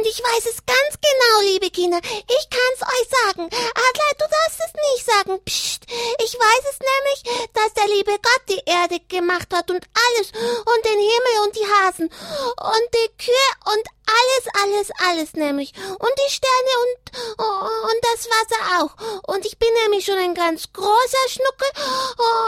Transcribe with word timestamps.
Und 0.00 0.06
ich 0.06 0.18
weiß 0.18 0.46
es 0.46 0.64
ganz 0.64 0.96
genau, 0.96 1.52
liebe 1.52 1.68
Kinder. 1.68 1.98
Ich 2.02 2.48
kann's 2.48 2.80
euch 2.80 3.08
sagen. 3.20 3.42
Adler, 3.44 4.12
du 4.18 4.24
darfst 4.24 4.60
es 4.64 4.72
nicht 4.94 5.04
sagen. 5.04 5.44
Psst. 5.44 5.84
Ich 6.24 6.32
weiß 6.32 6.64
es 6.70 6.78
nämlich, 6.80 7.50
dass 7.52 7.74
der 7.74 7.86
liebe 7.94 8.12
Gott 8.12 8.42
die 8.48 8.62
Erde 8.64 8.98
gemacht 9.08 9.52
hat 9.52 9.70
und 9.70 9.84
alles 9.84 10.32
und 10.32 10.84
den 10.86 10.98
Himmel 10.98 11.44
und 11.44 11.54
die 11.54 11.66
Hasen 11.66 12.06
und 12.06 12.88
die 12.94 13.10
Kühe 13.22 13.74
und 13.74 13.99
alles, 14.18 14.44
alles, 14.62 14.90
alles 15.08 15.32
nämlich. 15.34 15.72
Und 15.76 16.12
die 16.18 16.32
Sterne 16.32 16.72
und, 16.82 17.20
und 17.38 18.00
das 18.02 18.28
Wasser 18.28 18.82
auch. 18.82 19.32
Und 19.32 19.46
ich 19.46 19.58
bin 19.58 19.68
nämlich 19.82 20.04
schon 20.04 20.18
ein 20.18 20.34
ganz 20.34 20.72
großer 20.72 21.28
Schnuckel 21.28 21.68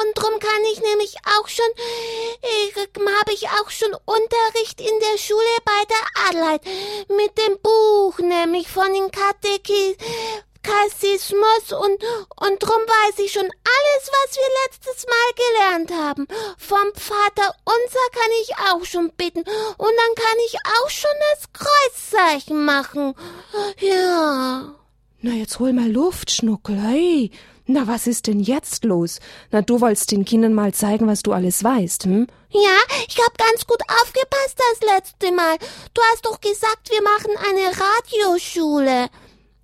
und 0.05 0.14
drum 0.14 0.38
kann 0.38 0.64
ich 0.73 0.80
nämlich 0.80 1.16
auch 1.38 1.48
schon, 1.48 1.70
äh, 2.43 2.73
habe 3.20 3.33
ich 3.33 3.48
auch 3.48 3.70
schon 3.70 3.95
Unterricht 4.05 4.80
in 4.80 4.98
der 5.01 5.19
Schule 5.19 5.41
bei 5.64 5.83
der 5.88 6.29
Adelheid 6.29 6.64
mit 7.09 7.38
dem 7.38 7.59
Buch 7.61 8.19
nämlich 8.19 8.69
von 8.69 8.92
den 8.92 9.10
Katechis 9.10 9.97
Kassismus 10.62 11.73
und, 11.73 12.02
und 12.37 12.62
drum 12.62 12.83
weiß 12.87 13.19
ich 13.25 13.33
schon 13.33 13.45
alles, 13.45 14.11
was 14.11 14.37
wir 14.37 14.51
letztes 14.65 15.07
Mal 15.07 15.33
gelernt 15.37 15.93
haben. 15.93 16.29
Vom 16.59 16.93
Vater 16.95 17.55
unser 17.65 18.07
kann 18.12 18.30
ich 18.43 18.57
auch 18.70 18.84
schon 18.84 19.11
bitten 19.17 19.41
und 19.41 19.47
dann 19.47 20.15
kann 20.15 20.37
ich 20.47 20.56
auch 20.83 20.91
schon 20.91 21.11
das 21.33 21.53
Kreuzzeichen 21.53 22.65
machen. 22.65 23.15
Ja. 23.79 24.75
Na, 25.20 25.33
jetzt 25.33 25.59
hol 25.59 25.73
mal 25.73 25.91
Luft, 25.91 26.30
Schnuckel, 26.30 26.81
hey. 26.81 27.31
Na, 27.67 27.87
was 27.87 28.09
ist 28.09 28.27
denn 28.27 28.41
jetzt 28.41 28.84
los? 28.84 29.20
Na, 29.53 29.62
du 29.62 29.81
wolltest 29.81 30.11
den 30.11 30.25
Kindern 30.25 30.53
mal 30.53 30.75
zeigen, 30.75 31.06
was 31.06 31.23
du 31.23 31.33
alles 31.33 31.62
weißt, 31.62 32.05
hm? 32.05 32.27
Ja, 32.51 32.77
ich 33.09 33.17
hab 33.19 33.39
ganz 33.39 33.67
gut 33.67 33.81
aufgepasst 34.03 34.59
das 34.59 34.91
letzte 34.95 35.33
Mal. 35.33 35.56
Du 35.95 36.03
hast 36.11 36.27
doch 36.27 36.41
gesagt, 36.41 36.91
wir 36.91 37.03
machen 37.03 37.31
eine 37.48 37.70
Radioschule. 37.70 39.09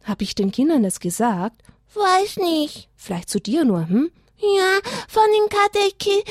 Hab 0.08 0.22
ich 0.22 0.34
den 0.34 0.50
Kindern 0.50 0.82
das 0.82 1.00
gesagt? 1.00 1.60
Weiß 1.94 2.38
nicht. 2.38 2.88
Vielleicht 2.96 3.28
zu 3.28 3.40
dir 3.40 3.66
nur, 3.66 3.86
hm? 3.88 4.10
Ja, 4.38 4.80
von 5.06 5.24
den 5.36 5.48
Kateki. 5.50 6.24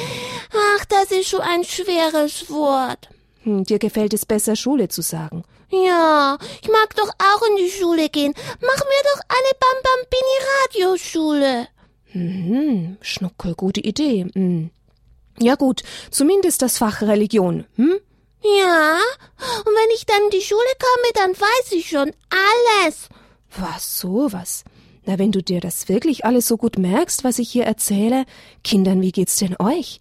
Ach, 0.51 0.85
das 0.85 1.11
ist 1.11 1.29
schon 1.29 1.41
ein 1.41 1.63
schweres 1.63 2.49
Wort. 2.49 3.09
Hm, 3.43 3.65
dir 3.65 3.77
gefällt 3.77 4.15
es 4.15 4.25
besser, 4.25 4.55
Schule 4.55 4.87
zu 4.87 5.03
sagen. 5.03 5.43
Ja, 5.69 6.37
ich 6.61 6.69
mag 6.69 6.95
doch 6.95 7.09
auch 7.09 7.47
in 7.49 7.57
die 7.57 7.69
Schule 7.69 8.09
gehen. 8.09 8.33
Machen 8.61 8.87
wir 8.89 9.03
doch 9.13 9.21
eine 9.29 9.53
Bambambini-Radioschule. 10.73 11.67
Hm, 12.05 12.97
Schnuckel, 13.01 13.53
gute 13.53 13.81
Idee. 13.81 14.25
Hm. 14.33 14.71
Ja 15.39 15.53
gut, 15.53 15.83
zumindest 16.09 16.63
das 16.63 16.79
Fach 16.79 17.03
Religion, 17.03 17.65
hm? 17.75 17.99
Ja, 18.41 18.97
und 19.65 19.73
wenn 19.73 19.95
ich 19.95 20.05
dann 20.05 20.23
in 20.23 20.29
die 20.31 20.41
Schule 20.41 20.61
komme, 20.79 21.13
dann 21.13 21.39
weiß 21.39 21.73
ich 21.73 21.89
schon 21.89 22.11
alles. 22.31 23.09
Was, 23.59 23.99
so 23.99 24.31
was? 24.31 24.63
Na, 25.05 25.17
wenn 25.17 25.31
du 25.31 25.41
dir 25.41 25.61
das 25.61 25.89
wirklich 25.89 26.25
alles 26.25 26.47
so 26.47 26.57
gut 26.57 26.77
merkst, 26.77 27.23
was 27.23 27.39
ich 27.39 27.49
hier 27.49 27.65
erzähle, 27.65 28.25
Kindern, 28.63 29.01
wie 29.01 29.11
geht's 29.11 29.37
denn 29.37 29.55
euch? 29.57 29.99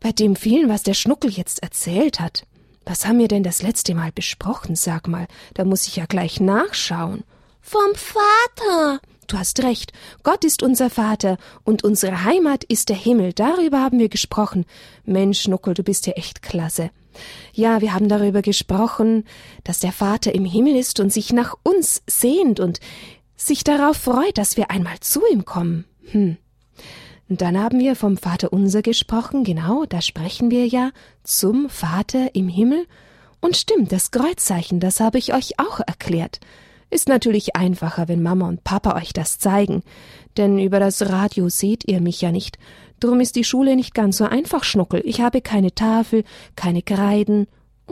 Bei 0.00 0.12
dem 0.12 0.36
vielen, 0.36 0.68
was 0.68 0.82
der 0.82 0.94
Schnuckel 0.94 1.30
jetzt 1.30 1.62
erzählt 1.62 2.20
hat. 2.20 2.44
Was 2.84 3.06
haben 3.06 3.18
wir 3.18 3.28
denn 3.28 3.42
das 3.42 3.62
letzte 3.62 3.94
Mal 3.94 4.10
besprochen, 4.12 4.74
sag 4.74 5.06
mal? 5.06 5.26
Da 5.54 5.64
muss 5.64 5.86
ich 5.86 5.96
ja 5.96 6.06
gleich 6.06 6.40
nachschauen. 6.40 7.24
Vom 7.60 7.94
Vater. 7.94 9.00
Du 9.28 9.38
hast 9.38 9.62
recht. 9.62 9.92
Gott 10.22 10.44
ist 10.44 10.62
unser 10.62 10.90
Vater 10.90 11.36
und 11.64 11.84
unsere 11.84 12.24
Heimat 12.24 12.64
ist 12.64 12.88
der 12.88 12.96
Himmel. 12.96 13.32
Darüber 13.32 13.80
haben 13.80 13.98
wir 13.98 14.08
gesprochen. 14.08 14.66
Mensch, 15.04 15.42
Schnuckel, 15.42 15.74
du 15.74 15.82
bist 15.82 16.06
ja 16.06 16.14
echt 16.14 16.42
klasse. 16.42 16.90
Ja, 17.52 17.80
wir 17.80 17.94
haben 17.94 18.08
darüber 18.08 18.42
gesprochen, 18.42 19.24
dass 19.64 19.80
der 19.80 19.92
Vater 19.92 20.34
im 20.34 20.44
Himmel 20.44 20.76
ist 20.76 21.00
und 21.00 21.12
sich 21.12 21.32
nach 21.32 21.54
uns 21.62 22.02
sehnt 22.06 22.60
und 22.60 22.80
sich 23.36 23.64
darauf 23.64 23.96
freut, 23.96 24.38
dass 24.38 24.56
wir 24.56 24.70
einmal 24.70 25.00
zu 25.00 25.20
ihm 25.30 25.44
kommen. 25.44 25.84
Hm. 26.10 26.36
Und 27.28 27.40
dann 27.40 27.58
haben 27.58 27.80
wir 27.80 27.96
vom 27.96 28.16
Vater 28.16 28.52
unser 28.52 28.82
gesprochen, 28.82 29.44
genau, 29.44 29.84
da 29.86 30.02
sprechen 30.02 30.50
wir 30.50 30.66
ja 30.66 30.90
zum 31.22 31.68
Vater 31.70 32.34
im 32.34 32.48
Himmel. 32.48 32.86
Und 33.40 33.56
stimmt, 33.56 33.90
das 33.90 34.10
Kreuzzeichen, 34.10 34.80
das 34.80 35.00
habe 35.00 35.18
ich 35.18 35.34
euch 35.34 35.58
auch 35.58 35.80
erklärt. 35.80 36.40
Ist 36.90 37.08
natürlich 37.08 37.56
einfacher, 37.56 38.06
wenn 38.06 38.22
Mama 38.22 38.46
und 38.46 38.64
Papa 38.64 38.96
euch 38.96 39.14
das 39.14 39.38
zeigen, 39.38 39.82
denn 40.36 40.58
über 40.58 40.78
das 40.78 41.08
Radio 41.08 41.48
seht 41.48 41.88
ihr 41.88 42.02
mich 42.02 42.20
ja 42.20 42.30
nicht, 42.30 42.58
Drum 43.02 43.18
ist 43.18 43.34
die 43.34 43.42
Schule 43.42 43.74
nicht 43.74 43.94
ganz 43.94 44.18
so 44.18 44.26
einfach, 44.26 44.62
Schnuckel. 44.62 45.02
Ich 45.04 45.20
habe 45.20 45.40
keine 45.40 45.74
Tafel, 45.74 46.22
keine 46.54 46.82
Kreiden. 46.82 47.48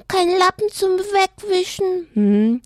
Kein 0.06 0.28
Lappen 0.28 0.68
zum 0.70 0.90
Wegwischen. 0.90 2.06
Hm. 2.14 2.62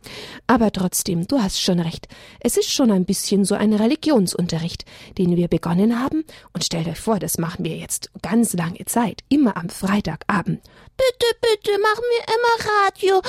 Aber 0.47 0.71
trotzdem, 0.71 1.27
du 1.27 1.41
hast 1.41 1.63
schon 1.63 1.81
recht. 1.81 2.07
Es 2.41 2.59
ist 2.59 2.71
schon 2.71 2.91
ein 2.91 3.07
bisschen 3.07 3.47
so 3.47 3.55
ein 3.55 3.73
Religionsunterricht, 3.73 4.85
den 5.17 5.37
wir 5.37 5.49
begonnen 5.49 5.99
haben. 5.99 6.23
Und 6.53 6.65
stellt 6.65 6.87
euch 6.87 7.01
vor, 7.01 7.19
das 7.19 7.39
machen 7.39 7.65
wir 7.65 7.79
jetzt 7.79 8.11
ganz 8.21 8.53
lange 8.53 8.85
Zeit, 8.85 9.23
immer 9.31 9.57
am 9.57 9.71
Freitagabend. 9.71 10.61
Bitte, 10.99 11.27
bitte, 11.41 11.71
machen 11.81 12.05
wir 12.11 12.25
immer 12.35 13.23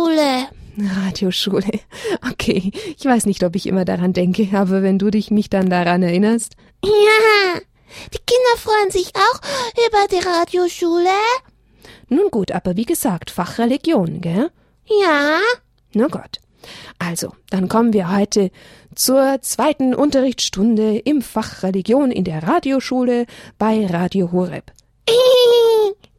Radioschule. 0.00 0.48
Radioschule. 1.04 1.80
Okay, 2.30 2.72
ich 2.96 3.04
weiß 3.04 3.26
nicht, 3.26 3.44
ob 3.44 3.54
ich 3.54 3.66
immer 3.66 3.84
daran 3.84 4.14
denke, 4.14 4.48
aber 4.54 4.82
wenn 4.82 4.98
du 4.98 5.10
dich 5.10 5.30
mich 5.30 5.50
dann 5.50 5.68
daran 5.68 6.02
erinnerst. 6.02 6.56
Ja. 6.82 7.60
Die 8.12 8.18
Kinder 8.18 8.56
freuen 8.58 8.90
sich 8.90 9.12
auch 9.14 9.40
über 9.86 10.06
die 10.10 10.26
Radioschule. 10.26 11.10
Nun 12.08 12.30
gut, 12.30 12.52
aber 12.52 12.76
wie 12.76 12.84
gesagt, 12.84 13.30
Fachreligion, 13.30 14.20
gell? 14.20 14.50
Ja. 14.86 15.40
Na 15.92 16.06
gut. 16.06 16.40
Also, 16.98 17.32
dann 17.50 17.68
kommen 17.68 17.92
wir 17.92 18.14
heute 18.14 18.50
zur 18.94 19.40
zweiten 19.42 19.94
Unterrichtsstunde 19.94 20.98
im 20.98 21.22
Fach 21.22 21.62
Religion 21.62 22.10
in 22.10 22.24
der 22.24 22.42
Radioschule 22.42 23.26
bei 23.58 23.86
Radio 23.86 24.32
Horeb. 24.32 24.72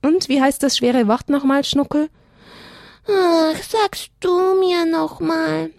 Und 0.02 0.30
wie 0.30 0.42
heißt 0.42 0.62
das 0.64 0.78
schwere 0.78 1.08
Wort 1.08 1.30
nochmal, 1.30 1.64
Schnuckel? 1.64 2.10
Ach, 3.08 3.56
sagst 3.64 4.12
du 4.20 4.60
mir 4.60 4.86
nochmal. 4.86 5.72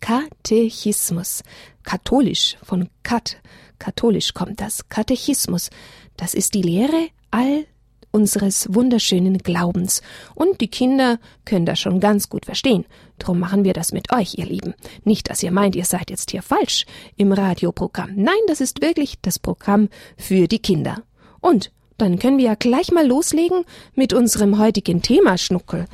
Katechismus. 0.00 1.42
Katholisch 1.84 2.56
von 2.62 2.88
Kat, 3.02 3.36
Katholisch 3.80 4.34
kommt 4.34 4.60
das. 4.60 4.88
Katechismus. 4.88 5.70
Das 6.16 6.34
ist 6.34 6.54
die 6.54 6.62
Lehre 6.62 7.08
all 7.32 7.66
unseres 8.12 8.68
wunderschönen 8.72 9.38
Glaubens. 9.38 10.02
Und 10.34 10.60
die 10.60 10.68
Kinder 10.68 11.18
können 11.44 11.66
das 11.66 11.80
schon 11.80 12.00
ganz 12.00 12.28
gut 12.28 12.44
verstehen. 12.44 12.84
Drum 13.18 13.38
machen 13.38 13.64
wir 13.64 13.72
das 13.72 13.92
mit 13.92 14.12
euch, 14.12 14.36
ihr 14.36 14.46
Lieben. 14.46 14.74
Nicht, 15.04 15.30
dass 15.30 15.42
ihr 15.42 15.52
meint, 15.52 15.76
ihr 15.76 15.84
seid 15.84 16.10
jetzt 16.10 16.30
hier 16.30 16.42
falsch 16.42 16.86
im 17.16 17.32
Radioprogramm. 17.32 18.12
Nein, 18.16 18.34
das 18.46 18.60
ist 18.60 18.82
wirklich 18.82 19.20
das 19.22 19.38
Programm 19.38 19.88
für 20.16 20.48
die 20.48 20.58
Kinder. 20.58 21.02
Und 21.40 21.70
dann 21.98 22.18
können 22.18 22.38
wir 22.38 22.46
ja 22.46 22.54
gleich 22.54 22.92
mal 22.92 23.06
loslegen 23.06 23.64
mit 23.94 24.12
unserem 24.14 24.58
heutigen 24.58 25.02
Thema, 25.02 25.36
Schnuckel. 25.36 25.84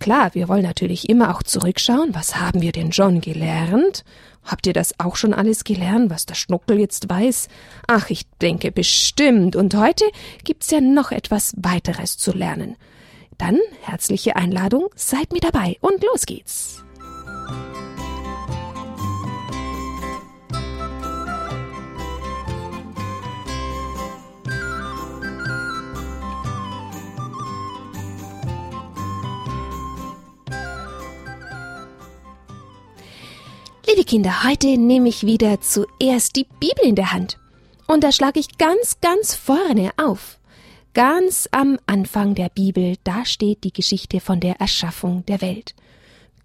Klar, 0.00 0.34
wir 0.34 0.48
wollen 0.48 0.64
natürlich 0.64 1.08
immer 1.08 1.34
auch 1.34 1.44
zurückschauen. 1.44 2.14
Was 2.14 2.36
haben 2.36 2.60
wir 2.60 2.72
denn 2.72 2.92
schon 2.92 3.20
gelernt? 3.20 4.04
Habt 4.44 4.66
ihr 4.66 4.72
das 4.72 4.98
auch 4.98 5.16
schon 5.16 5.34
alles 5.34 5.64
gelernt, 5.64 6.10
was 6.10 6.26
der 6.26 6.34
Schnuckel 6.34 6.78
jetzt 6.78 7.08
weiß? 7.08 7.48
Ach, 7.86 8.10
ich 8.10 8.28
denke 8.40 8.72
bestimmt. 8.72 9.56
Und 9.56 9.74
heute 9.74 10.04
gibt's 10.44 10.70
ja 10.70 10.80
noch 10.80 11.12
etwas 11.12 11.54
weiteres 11.56 12.18
zu 12.18 12.32
lernen. 12.32 12.76
Dann 13.38 13.58
herzliche 13.82 14.36
Einladung, 14.36 14.88
seid 14.94 15.32
mit 15.32 15.44
dabei 15.44 15.76
und 15.80 16.02
los 16.02 16.26
geht's. 16.26 16.84
Liebe 33.94 34.06
Kinder, 34.06 34.44
heute 34.44 34.78
nehme 34.78 35.10
ich 35.10 35.26
wieder 35.26 35.60
zuerst 35.60 36.36
die 36.36 36.46
Bibel 36.58 36.82
in 36.82 36.94
der 36.94 37.12
Hand. 37.12 37.36
Und 37.86 38.02
da 38.02 38.10
schlage 38.10 38.40
ich 38.40 38.56
ganz, 38.56 39.02
ganz 39.02 39.34
vorne 39.34 39.90
auf. 39.98 40.38
Ganz 40.94 41.46
am 41.52 41.78
Anfang 41.84 42.34
der 42.34 42.48
Bibel, 42.48 42.96
da 43.04 43.26
steht 43.26 43.64
die 43.64 43.72
Geschichte 43.72 44.20
von 44.20 44.40
der 44.40 44.60
Erschaffung 44.60 45.26
der 45.26 45.42
Welt. 45.42 45.74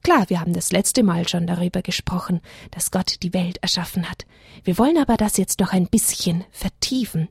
Klar, 0.04 0.30
wir 0.30 0.42
haben 0.42 0.52
das 0.52 0.74
letzte 0.74 1.04
Mal 1.04 1.26
schon 1.30 1.48
darüber 1.48 1.82
gesprochen, 1.82 2.42
dass 2.72 2.92
Gott 2.92 3.24
die 3.24 3.34
Welt 3.34 3.60
erschaffen 3.62 4.10
hat. 4.10 4.26
Wir 4.66 4.78
wollen 4.78 4.98
aber 4.98 5.16
das 5.16 5.38
jetzt 5.38 5.62
noch 5.62 5.72
ein 5.72 5.88
bisschen 5.88 6.44
vertiefen. 6.52 7.30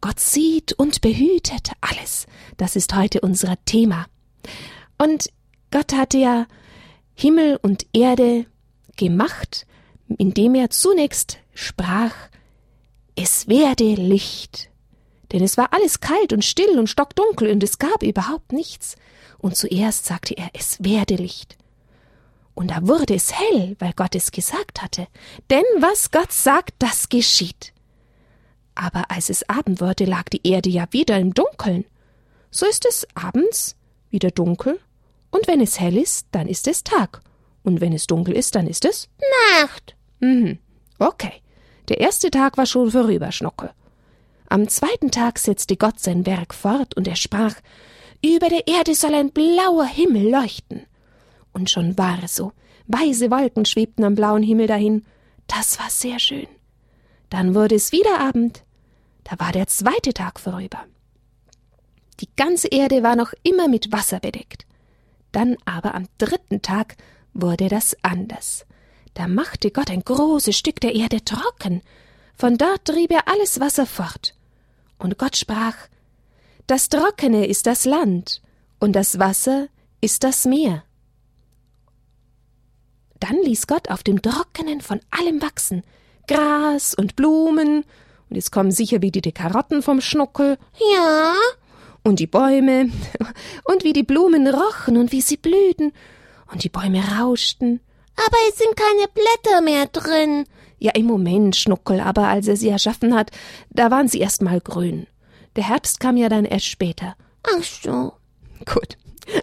Gott 0.00 0.20
sieht 0.20 0.74
und 0.74 1.00
behütet 1.00 1.72
alles. 1.80 2.28
Das 2.56 2.76
ist 2.76 2.94
heute 2.94 3.20
unser 3.20 3.56
Thema. 3.64 4.06
Und 4.96 5.28
Gott 5.72 5.92
hatte 5.92 6.18
ja 6.18 6.46
Himmel 7.16 7.58
und 7.60 7.84
Erde 7.92 8.46
gemacht, 9.00 9.66
indem 10.18 10.54
er 10.54 10.70
zunächst 10.70 11.38
sprach, 11.54 12.14
es 13.16 13.48
werde 13.48 13.94
Licht. 13.94 14.70
Denn 15.32 15.42
es 15.42 15.56
war 15.56 15.72
alles 15.72 16.00
kalt 16.00 16.32
und 16.32 16.44
still 16.44 16.78
und 16.78 16.88
stockdunkel 16.88 17.50
und 17.50 17.62
es 17.62 17.78
gab 17.78 18.02
überhaupt 18.02 18.52
nichts. 18.52 18.96
Und 19.38 19.56
zuerst 19.56 20.04
sagte 20.04 20.36
er, 20.36 20.50
es 20.52 20.84
werde 20.84 21.14
Licht. 21.14 21.56
Und 22.54 22.70
da 22.70 22.86
wurde 22.86 23.14
es 23.14 23.32
hell, 23.32 23.76
weil 23.78 23.94
Gott 23.94 24.14
es 24.14 24.32
gesagt 24.32 24.82
hatte. 24.82 25.06
Denn 25.48 25.64
was 25.78 26.10
Gott 26.10 26.32
sagt, 26.32 26.74
das 26.78 27.08
geschieht. 27.08 27.72
Aber 28.74 29.10
als 29.10 29.30
es 29.30 29.48
Abend 29.48 29.80
wurde, 29.80 30.04
lag 30.04 30.28
die 30.28 30.46
Erde 30.46 30.68
ja 30.68 30.86
wieder 30.90 31.18
im 31.18 31.32
Dunkeln. 31.32 31.84
So 32.50 32.66
ist 32.66 32.84
es 32.84 33.06
abends 33.14 33.76
wieder 34.10 34.30
dunkel, 34.30 34.78
und 35.30 35.46
wenn 35.46 35.60
es 35.60 35.78
hell 35.78 35.96
ist, 35.96 36.26
dann 36.32 36.48
ist 36.48 36.66
es 36.66 36.82
Tag, 36.82 37.22
und 37.62 37.80
wenn 37.80 37.92
es 37.92 38.06
dunkel 38.06 38.34
ist, 38.36 38.54
dann 38.54 38.66
ist 38.66 38.84
es 38.84 39.08
Nacht. 39.60 39.96
Mhm. 40.20 40.58
Okay. 40.98 41.32
Der 41.88 42.00
erste 42.00 42.30
Tag 42.30 42.56
war 42.56 42.66
schon 42.66 42.90
vorüber, 42.90 43.32
Schnuckel. 43.32 43.70
Am 44.48 44.68
zweiten 44.68 45.10
Tag 45.10 45.38
setzte 45.38 45.76
Gott 45.76 46.00
sein 46.00 46.26
Werk 46.26 46.54
fort, 46.54 46.96
und 46.96 47.08
er 47.08 47.16
sprach 47.16 47.54
Über 48.24 48.48
der 48.48 48.66
Erde 48.66 48.94
soll 48.94 49.14
ein 49.14 49.30
blauer 49.30 49.86
Himmel 49.86 50.30
leuchten. 50.30 50.86
Und 51.52 51.70
schon 51.70 51.98
war 51.98 52.22
es 52.22 52.36
so. 52.36 52.52
Weiße 52.86 53.30
Wolken 53.30 53.64
schwebten 53.64 54.04
am 54.04 54.14
blauen 54.14 54.42
Himmel 54.42 54.66
dahin. 54.66 55.04
Das 55.46 55.78
war 55.78 55.90
sehr 55.90 56.18
schön. 56.18 56.46
Dann 57.28 57.54
wurde 57.54 57.76
es 57.76 57.92
wieder 57.92 58.20
Abend. 58.20 58.64
Da 59.24 59.38
war 59.38 59.52
der 59.52 59.66
zweite 59.66 60.12
Tag 60.12 60.40
vorüber. 60.40 60.84
Die 62.20 62.28
ganze 62.36 62.68
Erde 62.68 63.02
war 63.02 63.16
noch 63.16 63.32
immer 63.42 63.68
mit 63.68 63.92
Wasser 63.92 64.20
bedeckt. 64.20 64.66
Dann 65.32 65.56
aber 65.64 65.94
am 65.94 66.06
dritten 66.18 66.62
Tag 66.62 66.96
wurde 67.42 67.68
das 67.68 67.96
anders. 68.02 68.66
Da 69.14 69.28
machte 69.28 69.70
Gott 69.70 69.90
ein 69.90 70.02
großes 70.04 70.56
Stück 70.56 70.80
der 70.80 70.94
Erde 70.94 71.24
trocken. 71.24 71.82
Von 72.36 72.56
dort 72.56 72.84
trieb 72.84 73.10
er 73.10 73.28
alles 73.28 73.60
Wasser 73.60 73.86
fort. 73.86 74.34
Und 74.98 75.18
Gott 75.18 75.36
sprach, 75.36 75.74
Das 76.66 76.88
Trockene 76.88 77.46
ist 77.46 77.66
das 77.66 77.84
Land, 77.84 78.42
und 78.78 78.92
das 78.94 79.18
Wasser 79.18 79.68
ist 80.00 80.24
das 80.24 80.44
Meer. 80.44 80.84
Dann 83.18 83.36
ließ 83.42 83.66
Gott 83.66 83.90
auf 83.90 84.02
dem 84.02 84.22
Trockenen 84.22 84.80
von 84.80 85.00
allem 85.10 85.42
wachsen, 85.42 85.82
Gras 86.26 86.94
und 86.94 87.16
Blumen, 87.16 87.84
und 88.30 88.36
es 88.36 88.50
kommen 88.50 88.70
sicher 88.70 89.02
wieder 89.02 89.20
die 89.20 89.32
Karotten 89.32 89.82
vom 89.82 90.00
Schnuckel. 90.00 90.56
Ja, 90.94 91.34
und 92.04 92.20
die 92.20 92.26
Bäume, 92.26 92.90
und 93.64 93.84
wie 93.84 93.92
die 93.92 94.04
Blumen 94.04 94.46
rochen 94.46 94.96
und 94.96 95.12
wie 95.12 95.20
sie 95.20 95.36
blühten, 95.36 95.92
und 96.52 96.64
die 96.64 96.68
Bäume 96.68 97.02
rauschten. 97.18 97.80
aber 98.16 98.36
es 98.48 98.58
sind 98.58 98.76
keine 98.76 99.08
Blätter 99.08 99.60
mehr 99.62 99.86
drin. 99.86 100.46
Ja, 100.78 100.92
im 100.94 101.06
Moment, 101.06 101.56
Schnuckel, 101.56 102.00
aber 102.00 102.28
als 102.28 102.48
er 102.48 102.56
sie 102.56 102.68
erschaffen 102.68 103.14
hat, 103.14 103.30
da 103.70 103.90
waren 103.90 104.08
sie 104.08 104.18
erst 104.18 104.42
mal 104.42 104.60
grün. 104.60 105.06
Der 105.56 105.68
Herbst 105.68 106.00
kam 106.00 106.16
ja 106.16 106.28
dann 106.28 106.44
erst 106.44 106.66
später. 106.66 107.16
Ach 107.42 107.62
so. 107.62 108.12
Gut. 108.64 108.96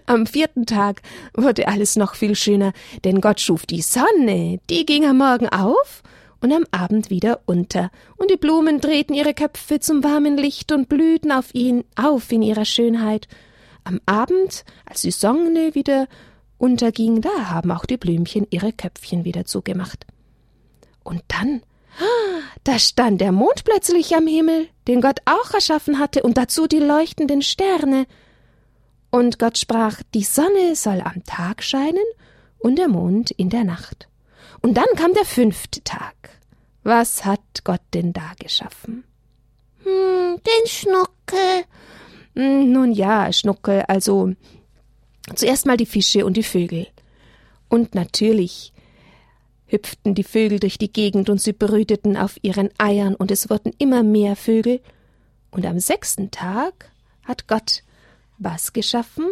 Am 0.05 0.25
vierten 0.25 0.65
Tag 0.65 1.01
wurde 1.33 1.67
alles 1.67 1.95
noch 1.95 2.15
viel 2.15 2.35
schöner, 2.35 2.73
denn 3.05 3.21
Gott 3.21 3.39
schuf 3.39 3.65
die 3.65 3.81
Sonne, 3.81 4.59
die 4.69 4.85
ging 4.85 5.05
am 5.05 5.17
Morgen 5.19 5.47
auf 5.47 6.03
und 6.41 6.51
am 6.51 6.65
Abend 6.71 7.09
wieder 7.09 7.41
unter, 7.45 7.91
und 8.17 8.29
die 8.29 8.37
Blumen 8.37 8.81
drehten 8.81 9.15
ihre 9.15 9.33
Köpfe 9.33 9.79
zum 9.79 10.03
warmen 10.03 10.37
Licht 10.37 10.71
und 10.71 10.89
blühten 10.89 11.31
auf 11.31 11.53
ihn 11.53 11.83
auf 11.95 12.31
in 12.31 12.41
ihrer 12.41 12.65
Schönheit. 12.65 13.27
Am 13.83 14.01
Abend, 14.05 14.65
als 14.85 15.01
die 15.01 15.11
Sonne 15.11 15.73
wieder 15.73 16.07
unterging, 16.57 17.21
da 17.21 17.49
haben 17.49 17.71
auch 17.71 17.85
die 17.85 17.97
Blümchen 17.97 18.47
ihre 18.49 18.73
Köpfchen 18.73 19.25
wieder 19.25 19.45
zugemacht. 19.45 20.05
Und 21.03 21.23
dann, 21.27 21.61
da 22.63 22.79
stand 22.79 23.21
der 23.21 23.31
Mond 23.31 23.63
plötzlich 23.63 24.15
am 24.15 24.27
Himmel, 24.27 24.67
den 24.87 25.01
Gott 25.01 25.19
auch 25.25 25.53
erschaffen 25.53 25.99
hatte, 25.99 26.23
und 26.23 26.37
dazu 26.37 26.67
die 26.67 26.79
leuchtenden 26.79 27.41
Sterne. 27.41 28.05
Und 29.09 29.39
Gott 29.39 29.57
sprach, 29.57 30.01
die 30.13 30.23
Sonne 30.23 30.75
soll 30.75 31.01
am 31.01 31.23
Tag 31.23 31.63
scheinen 31.63 32.03
und 32.59 32.77
der 32.77 32.87
Mond 32.87 33.31
in 33.31 33.49
der 33.49 33.63
Nacht. 33.63 34.07
Und 34.61 34.75
dann 34.75 34.87
kam 34.95 35.13
der 35.13 35.25
fünfte 35.25 35.83
Tag. 35.83 36.15
Was 36.83 37.25
hat 37.25 37.63
Gott 37.63 37.81
denn 37.93 38.13
da 38.13 38.31
geschaffen? 38.39 39.03
Hm, 39.83 40.37
den 40.37 40.67
Schnuckel. 40.67 41.65
Hm, 42.35 42.71
Nun 42.71 42.91
ja, 42.91 43.31
Schnuckel, 43.31 43.83
also 43.87 44.33
zuerst 45.35 45.65
mal 45.65 45.77
die 45.77 45.85
Fische 45.85 46.25
und 46.25 46.37
die 46.37 46.43
Vögel. 46.43 46.87
Und 47.69 47.95
natürlich 47.95 48.73
hüpften 49.67 50.15
die 50.15 50.23
Vögel 50.23 50.59
durch 50.59 50.77
die 50.77 50.91
Gegend 50.91 51.29
und 51.29 51.41
sie 51.41 51.53
brüteten 51.53 52.15
auf 52.15 52.37
ihren 52.41 52.69
Eiern 52.77 53.15
und 53.15 53.31
es 53.31 53.49
wurden 53.49 53.73
immer 53.77 54.03
mehr 54.03 54.35
Vögel. 54.35 54.81
Und 55.51 55.65
am 55.65 55.79
sechsten 55.79 56.31
Tag 56.31 56.91
hat 57.23 57.47
Gott 57.47 57.83
was 58.37 58.73
geschaffen? 58.73 59.25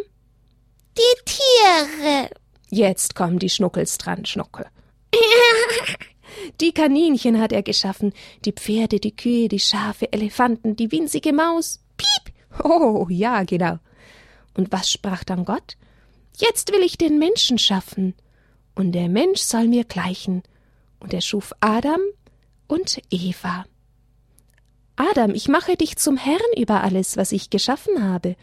Die 0.98 1.24
Tiere. 1.26 2.30
Jetzt 2.70 3.16
kommen 3.16 3.40
die 3.40 3.50
Schnuckels 3.50 3.98
dran, 3.98 4.26
Schnuckel. 4.26 4.66
Die 6.60 6.74
Kaninchen 6.74 7.40
hat 7.40 7.54
er 7.54 7.64
geschaffen, 7.64 8.12
die 8.44 8.52
Pferde, 8.52 9.00
die 9.00 9.16
Kühe, 9.16 9.48
die 9.48 9.60
Schafe, 9.60 10.12
Elefanten, 10.12 10.76
die 10.76 10.92
winzige 10.92 11.32
Maus. 11.32 11.80
Piep! 11.96 12.34
Oh, 12.64 13.08
ja, 13.10 13.44
genau. 13.44 13.80
Und 14.56 14.72
was 14.72 14.92
sprach 14.92 15.24
dann 15.24 15.46
Gott? 15.46 15.78
Jetzt 16.38 16.72
will 16.72 16.82
ich 16.82 16.98
den 16.98 17.20
Menschen 17.20 17.58
schaffen, 17.58 18.14
und 18.76 18.92
der 18.92 19.08
Mensch 19.10 19.40
soll 19.42 19.68
mir 19.68 19.86
gleichen. 19.86 20.44
Und 21.00 21.14
er 21.14 21.22
schuf 21.22 21.54
Adam 21.62 22.02
und 22.68 23.02
Eva. 23.10 23.66
Adam, 24.98 25.34
ich 25.34 25.48
mache 25.48 25.76
dich 25.76 25.98
zum 25.98 26.18
Herrn 26.18 26.40
über 26.58 26.84
alles, 26.84 27.18
was 27.18 27.32
ich 27.32 27.50
geschaffen 27.50 28.04
habe, 28.04 28.36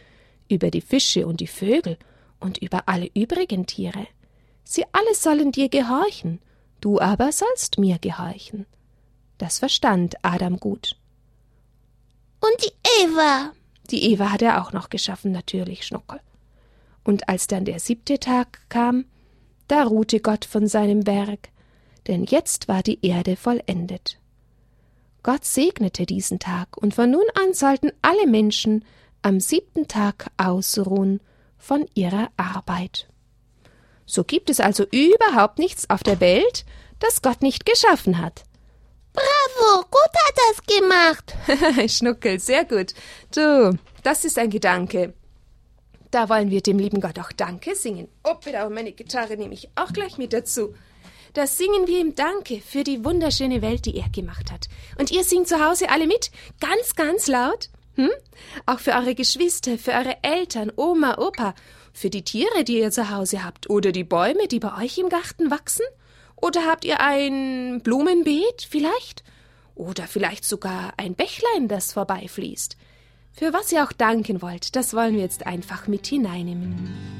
über 0.49 0.71
die 0.71 0.81
Fische 0.81 1.27
und 1.27 1.41
die 1.41 1.47
Vögel 1.47 1.99
und 2.41 2.59
über 2.59 2.89
alle 2.89 3.11
übrigen 3.15 3.67
Tiere. 3.67 4.07
Sie 4.65 4.85
alle 4.93 5.15
sollen 5.15 5.53
dir 5.53 5.69
gehorchen, 5.69 6.41
du 6.81 7.01
aber 7.01 7.33
sollst 7.33 7.79
mir 7.79 7.99
gehorchen. 7.99 8.67
Das 9.39 9.59
verstand 9.59 10.17
Adam 10.23 10.59
gut. 10.59 10.97
Und 12.41 12.53
die 12.65 13.03
Eva. 13.03 13.53
Die 13.91 14.13
Eva 14.13 14.31
hat 14.31 14.43
er 14.43 14.63
auch 14.63 14.73
noch 14.73 14.89
geschaffen, 14.89 15.33
natürlich, 15.33 15.87
Schnuckel. 15.87 16.21
Und 17.05 17.29
als 17.29 17.47
dann 17.47 17.65
der 17.65 17.81
siebte 17.81 18.19
Tag 18.19 18.61
kam, 18.69 19.07
da 19.69 19.85
ruhte 19.85 20.21
Gott 20.21 20.45
von 20.45 20.67
seinem 20.67 21.07
Werk, 21.07 21.49
denn 22.07 22.25
jetzt 22.25 22.69
war 22.69 22.83
die 22.83 23.05
Erde 23.05 23.37
vollendet. 23.37 24.19
Gott 25.23 25.45
segnete 25.45 26.05
diesen 26.05 26.39
Tag, 26.39 26.77
und 26.77 26.95
von 26.95 27.11
nun 27.11 27.25
an 27.41 27.55
sollten 27.55 27.93
alle 28.03 28.27
Menschen 28.27 28.85
am 29.23 29.39
siebten 29.39 29.87
Tag 29.87 30.27
ausruhen 30.37 31.21
von 31.59 31.87
ihrer 31.95 32.31
Arbeit. 32.37 33.09
So 34.05 34.25
gibt 34.25 34.51
es 34.51 34.59
also 34.59 34.85
überhaupt 34.91 35.59
nichts 35.59 35.89
auf 35.89 36.03
der 36.03 36.21
Welt, 36.21 36.65
das 36.99 37.23
Gott 37.23 37.41
nicht 37.41 37.65
geschaffen 37.65 38.19
hat. 38.19 38.43
Bravo, 39.13 39.83
gut 39.91 40.11
hat 40.27 40.39
er's 40.49 40.67
gemacht. 40.67 41.91
Schnuckel, 41.91 42.41
sehr 42.41 42.65
gut. 42.65 42.95
Du, 43.35 43.79
das 44.03 44.25
ist 44.25 44.39
ein 44.39 44.51
Gedanke. 44.51 45.15
Da 46.13 46.29
wollen 46.29 46.51
wir 46.51 46.61
dem 46.61 46.79
lieben 46.79 47.01
Gott 47.01 47.19
auch 47.19 47.33
Danke 47.33 47.75
singen. 47.75 48.07
Oh, 48.23 48.35
bitte, 48.35 48.69
meine 48.69 48.93
Gitarre 48.93 49.39
nehme 49.39 49.55
ich 49.55 49.71
auch 49.77 49.95
gleich 49.95 50.19
mit 50.19 50.35
dazu. 50.35 50.75
Da 51.33 51.47
singen 51.47 51.87
wir 51.87 52.01
ihm 52.01 52.15
Danke 52.15 52.61
für 52.61 52.85
die 52.85 53.03
wunderschöne 53.03 53.63
Welt, 53.63 53.87
die 53.87 53.97
er 53.97 54.11
gemacht 54.11 54.53
hat. 54.53 54.69
Und 54.99 55.11
ihr 55.11 55.25
singt 55.25 55.49
zu 55.49 55.65
Hause 55.65 55.89
alle 55.89 56.07
mit, 56.07 56.31
ganz, 56.61 56.95
ganz 56.97 57.29
laut. 57.29 57.71
Hm? 57.95 58.11
Auch 58.67 58.79
für 58.79 58.93
eure 58.93 59.15
Geschwister, 59.15 59.79
für 59.79 59.93
eure 59.93 60.23
Eltern, 60.23 60.71
Oma, 60.77 61.17
Opa, 61.17 61.55
für 61.95 62.11
die 62.11 62.25
Tiere, 62.25 62.63
die 62.65 62.81
ihr 62.81 62.91
zu 62.91 63.09
Hause 63.09 63.43
habt, 63.43 63.71
oder 63.71 63.91
die 63.91 64.05
Bäume, 64.05 64.49
die 64.49 64.61
bei 64.61 64.85
euch 64.85 64.99
im 64.99 65.09
Garten 65.09 65.51
wachsen? 65.51 65.87
Oder 66.37 66.67
habt 66.67 66.85
ihr 66.85 67.01
ein 67.01 67.81
Blumenbeet 67.83 68.69
vielleicht? 68.69 69.25
Oder 69.75 70.07
vielleicht 70.07 70.45
sogar 70.45 70.93
ein 70.99 71.15
Bächlein, 71.15 71.69
das 71.69 71.95
vorbeifließt? 71.95 72.77
Für 73.35 73.53
was 73.53 73.73
ihr 73.73 73.83
auch 73.83 73.93
danken 73.93 74.43
wollt, 74.43 74.77
das 74.77 74.95
wollen 74.95 75.15
wir 75.15 75.23
jetzt 75.23 75.47
einfach 75.47 75.89
mit 75.89 76.07
hineinnehmen. 76.07 77.13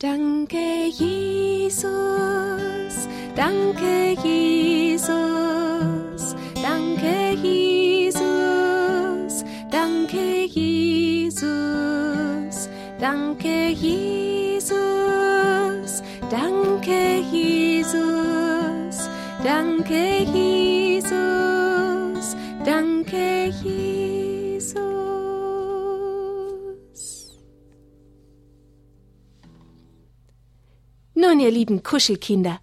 Danke, 0.00 0.88
Jesus, 0.98 1.86
danke, 3.36 4.16
Jesus, 4.22 5.06
danke, 6.60 7.30
Jesus, 7.40 8.24
danke, 9.70 10.44
Jesus, 10.44 11.48
danke, 12.98 13.68
Jesus, 13.70 14.72
danke, 16.28 17.20
Jesus, 17.30 19.08
danke, 19.42 20.26
Jesus, 20.34 21.14
danke, 23.14 23.54
Jesus. 23.62 24.78
Nun, 31.14 31.40
ihr 31.40 31.50
lieben 31.50 31.82
Kuschelkinder. 31.82 32.60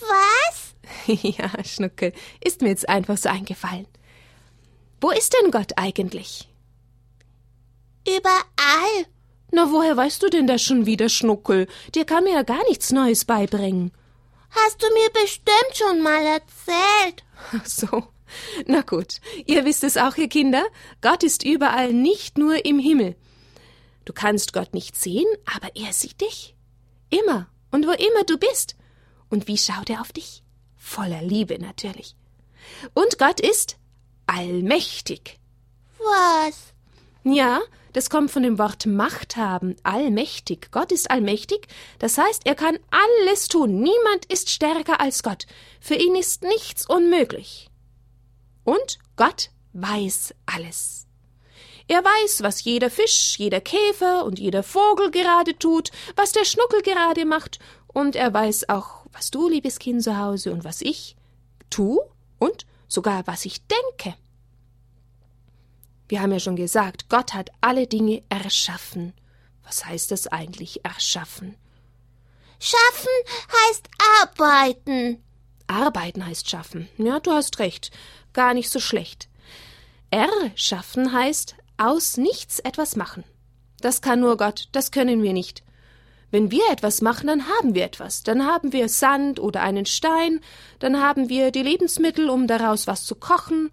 Was? 0.00 0.74
ja, 1.22 1.50
Schnuckel, 1.64 2.12
ist 2.42 2.62
mir 2.62 2.68
jetzt 2.68 2.88
einfach 2.88 3.16
so 3.16 3.28
eingefallen. 3.28 3.86
Wo 5.00 5.10
ist 5.10 5.34
denn 5.34 5.50
Gott 5.50 5.72
eigentlich? 5.76 6.48
Überall. 8.06 9.06
Na, 9.52 9.70
woher 9.70 9.96
weißt 9.96 10.22
du 10.22 10.28
denn 10.28 10.46
das 10.46 10.62
schon 10.62 10.86
wieder, 10.86 11.08
Schnuckel? 11.08 11.68
Dir 11.94 12.04
kann 12.04 12.24
mir 12.24 12.34
ja 12.34 12.42
gar 12.42 12.62
nichts 12.68 12.92
Neues 12.92 13.24
beibringen. 13.24 13.92
Hast 14.50 14.82
du 14.82 14.86
mir 14.94 15.10
bestimmt 15.10 15.74
schon 15.74 16.02
mal 16.02 16.24
erzählt. 16.24 17.24
Ach 17.52 17.66
so. 17.66 18.08
Na 18.66 18.82
gut, 18.82 19.20
ihr 19.46 19.64
wisst 19.64 19.84
es 19.84 19.96
auch, 19.96 20.16
ihr 20.16 20.28
Kinder, 20.28 20.64
Gott 21.00 21.22
ist 21.22 21.44
überall, 21.44 21.92
nicht 21.92 22.38
nur 22.38 22.64
im 22.64 22.78
Himmel. 22.78 23.16
Du 24.04 24.12
kannst 24.12 24.52
Gott 24.52 24.72
nicht 24.74 24.96
sehen, 24.96 25.26
aber 25.54 25.74
er 25.74 25.92
sieht 25.92 26.20
dich. 26.20 26.54
Immer 27.10 27.48
und 27.70 27.86
wo 27.86 27.92
immer 27.92 28.24
du 28.24 28.38
bist. 28.38 28.76
Und 29.28 29.48
wie 29.48 29.58
schaut 29.58 29.90
er 29.90 30.00
auf 30.00 30.12
dich? 30.12 30.42
Voller 30.76 31.22
Liebe 31.22 31.58
natürlich. 31.58 32.14
Und 32.94 33.18
Gott 33.18 33.40
ist 33.40 33.76
allmächtig. 34.26 35.38
Was? 35.98 36.72
Ja, 37.24 37.60
das 37.92 38.10
kommt 38.10 38.30
von 38.30 38.42
dem 38.42 38.58
Wort 38.58 38.86
Macht 38.86 39.36
haben, 39.36 39.74
allmächtig. 39.82 40.68
Gott 40.70 40.92
ist 40.92 41.10
allmächtig, 41.10 41.66
das 41.98 42.18
heißt, 42.18 42.42
er 42.44 42.54
kann 42.54 42.78
alles 42.90 43.48
tun. 43.48 43.80
Niemand 43.80 44.26
ist 44.28 44.50
stärker 44.50 45.00
als 45.00 45.22
Gott. 45.22 45.46
Für 45.80 45.94
ihn 45.94 46.14
ist 46.14 46.42
nichts 46.42 46.86
unmöglich. 46.86 47.65
Und 48.66 48.98
Gott 49.14 49.50
weiß 49.74 50.34
alles. 50.44 51.06
Er 51.86 52.02
weiß, 52.02 52.42
was 52.42 52.64
jeder 52.64 52.90
Fisch, 52.90 53.38
jeder 53.38 53.60
Käfer 53.60 54.24
und 54.24 54.40
jeder 54.40 54.64
Vogel 54.64 55.12
gerade 55.12 55.56
tut, 55.56 55.92
was 56.16 56.32
der 56.32 56.44
Schnuckel 56.44 56.82
gerade 56.82 57.24
macht, 57.24 57.60
und 57.86 58.16
er 58.16 58.34
weiß 58.34 58.68
auch, 58.68 59.06
was 59.12 59.30
du, 59.30 59.48
liebes 59.48 59.78
Kind 59.78 60.02
zu 60.02 60.18
Hause, 60.18 60.52
und 60.52 60.64
was 60.64 60.82
ich 60.82 61.16
tu 61.70 62.00
und 62.40 62.66
sogar 62.88 63.26
was 63.28 63.44
ich 63.44 63.60
denke. 63.66 64.16
Wir 66.08 66.20
haben 66.20 66.32
ja 66.32 66.40
schon 66.40 66.56
gesagt, 66.56 67.08
Gott 67.08 67.34
hat 67.34 67.50
alle 67.60 67.86
Dinge 67.86 68.24
erschaffen. 68.28 69.12
Was 69.62 69.86
heißt 69.86 70.10
das 70.10 70.26
eigentlich 70.26 70.84
erschaffen? 70.84 71.56
Schaffen 72.58 73.08
heißt 73.68 73.88
arbeiten. 74.22 75.22
Arbeiten 75.68 76.24
heißt 76.24 76.48
schaffen. 76.48 76.88
Ja, 76.96 77.20
du 77.20 77.32
hast 77.32 77.58
recht 77.58 77.90
gar 78.36 78.54
nicht 78.54 78.70
so 78.70 78.78
schlecht. 78.78 79.28
Erschaffen 80.10 81.12
heißt 81.12 81.56
aus 81.76 82.16
nichts 82.16 82.60
etwas 82.60 82.94
machen. 82.94 83.24
Das 83.80 84.00
kann 84.00 84.20
nur 84.20 84.36
Gott, 84.36 84.68
das 84.70 84.92
können 84.92 85.22
wir 85.24 85.32
nicht. 85.32 85.64
Wenn 86.30 86.50
wir 86.50 86.62
etwas 86.70 87.02
machen, 87.02 87.26
dann 87.28 87.48
haben 87.48 87.74
wir 87.74 87.84
etwas. 87.84 88.22
Dann 88.22 88.46
haben 88.46 88.72
wir 88.72 88.88
Sand 88.88 89.40
oder 89.40 89.62
einen 89.62 89.86
Stein, 89.86 90.40
dann 90.78 91.00
haben 91.00 91.28
wir 91.28 91.50
die 91.50 91.62
Lebensmittel, 91.62 92.30
um 92.30 92.46
daraus 92.46 92.86
was 92.86 93.04
zu 93.04 93.14
kochen. 93.14 93.70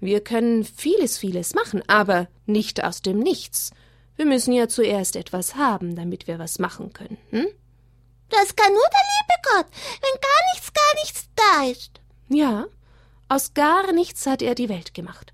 Wir 0.00 0.20
können 0.20 0.64
vieles, 0.64 1.18
vieles 1.18 1.54
machen, 1.54 1.82
aber 1.86 2.28
nicht 2.46 2.82
aus 2.84 3.02
dem 3.02 3.18
Nichts. 3.18 3.70
Wir 4.16 4.26
müssen 4.26 4.52
ja 4.52 4.68
zuerst 4.68 5.16
etwas 5.16 5.56
haben, 5.56 5.94
damit 5.94 6.26
wir 6.26 6.38
was 6.38 6.58
machen 6.58 6.92
können. 6.92 7.18
Hm? 7.30 7.46
Das 8.30 8.56
kann 8.56 8.72
nur 8.72 8.82
der 8.82 9.06
liebe 9.18 9.42
Gott, 9.52 9.66
wenn 10.00 10.20
gar 10.20 10.52
nichts, 10.52 10.72
gar 10.72 10.94
nichts 11.02 11.28
da 11.36 11.70
ist. 11.70 12.00
Ja, 12.28 12.66
aus 13.28 13.54
gar 13.54 13.92
nichts 13.92 14.26
hat 14.26 14.42
er 14.42 14.54
die 14.54 14.68
Welt 14.68 14.94
gemacht. 14.94 15.32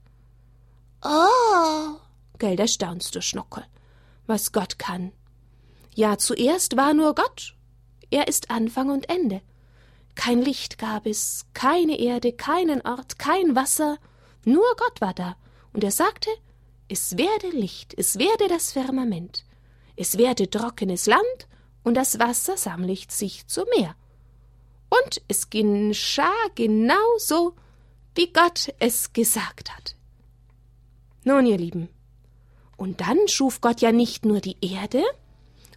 Oh. 1.04 1.96
Gell, 2.38 2.56
da 2.56 2.66
staunst 2.66 3.14
du, 3.14 3.22
Schnockel, 3.22 3.64
was 4.26 4.52
Gott 4.52 4.78
kann. 4.78 5.12
Ja, 5.94 6.16
zuerst 6.16 6.76
war 6.76 6.94
nur 6.94 7.14
Gott. 7.14 7.54
Er 8.11 8.28
ist 8.28 8.50
Anfang 8.50 8.90
und 8.90 9.08
Ende. 9.08 9.42
Kein 10.14 10.42
Licht 10.42 10.78
gab 10.78 11.06
es, 11.06 11.46
keine 11.54 11.99
Erde, 11.99 12.32
keinen 12.32 12.82
Ort, 12.82 13.18
kein 13.18 13.56
Wasser, 13.56 13.99
nur 14.44 14.64
Gott 14.76 15.00
war 15.00 15.14
da, 15.14 15.37
und 15.72 15.84
er 15.84 15.90
sagte, 15.90 16.30
es 16.88 17.16
werde 17.16 17.49
Licht, 17.49 17.94
es 17.96 18.18
werde 18.18 18.49
das 18.49 18.72
Firmament, 18.72 19.44
es 19.96 20.18
werde 20.18 20.50
trockenes 20.50 21.06
Land, 21.06 21.49
und 21.82 21.94
das 21.94 22.18
Wasser 22.18 22.56
sammelt 22.56 23.11
sich 23.11 23.46
zu 23.46 23.64
Meer. 23.76 23.94
Und 24.90 25.22
es 25.28 25.49
geschah 25.49 26.49
genau 26.54 27.18
so, 27.18 27.54
wie 28.14 28.33
Gott 28.33 28.73
es 28.78 29.12
gesagt 29.12 29.73
hat. 29.75 29.97
Nun, 31.25 31.47
ihr 31.47 31.59
Lieben, 31.59 31.88
und 32.76 33.00
dann 33.00 33.28
schuf 33.28 33.61
Gott 33.61 33.81
ja 33.81 33.92
nicht 33.92 34.25
nur 34.25 34.40
die 34.40 34.57
Erde 34.61 35.04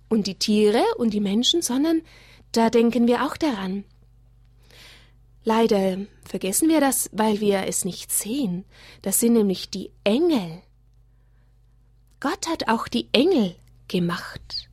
und 0.09 0.27
die 0.27 0.35
Tiere 0.35 0.83
und 0.97 1.13
die 1.13 1.19
Menschen, 1.19 1.61
sondern 1.61 2.01
da 2.51 2.69
denken 2.69 3.07
wir 3.07 3.25
auch 3.25 3.37
daran. 3.37 3.83
Leider 5.43 5.99
vergessen 6.27 6.69
wir 6.69 6.81
das, 6.81 7.09
weil 7.13 7.39
wir 7.39 7.67
es 7.67 7.85
nicht 7.85 8.11
sehen. 8.11 8.65
Das 9.03 9.19
sind 9.19 9.33
nämlich 9.33 9.69
die 9.69 9.91
Engel. 10.03 10.63
Gott 12.19 12.47
hat 12.47 12.67
auch 12.67 12.87
die 12.87 13.07
Engel 13.11 13.55
gemacht. 13.87 14.69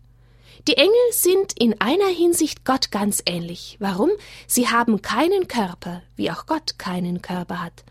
Die 0.69 0.76
Engel 0.76 0.92
sind 1.11 1.54
in 1.59 1.81
einer 1.81 2.07
Hinsicht 2.07 2.64
Gott 2.64 2.92
ganz 2.92 3.21
ähnlich. 3.26 3.76
Warum? 3.81 4.11
Sie 4.47 4.69
haben 4.69 5.02
keinen 5.02 5.49
Körper, 5.49 6.02
wie 6.14 6.31
auch 6.31 6.47
Gott 6.47 6.78
keinen 6.78 7.21
Körper 7.21 7.61
hat. 7.61 7.85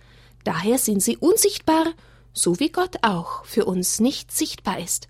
Daher 0.45 0.77
sind 0.77 1.03
sie 1.03 1.17
unsichtbar, 1.17 1.85
so 2.33 2.59
wie 2.59 2.69
Gott 2.69 2.97
auch 3.01 3.43
für 3.43 3.65
uns 3.65 3.99
nicht 3.99 4.31
sichtbar 4.31 4.79
ist. 4.79 5.09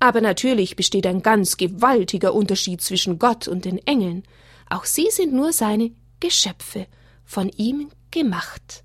Aber 0.00 0.20
natürlich 0.20 0.76
besteht 0.76 1.06
ein 1.06 1.22
ganz 1.22 1.56
gewaltiger 1.56 2.34
Unterschied 2.34 2.82
zwischen 2.82 3.18
Gott 3.18 3.48
und 3.48 3.64
den 3.64 3.78
Engeln. 3.86 4.24
Auch 4.68 4.84
sie 4.84 5.08
sind 5.10 5.32
nur 5.32 5.54
seine 5.54 5.92
Geschöpfe, 6.20 6.86
von 7.24 7.48
ihm 7.48 7.88
gemacht. 8.10 8.84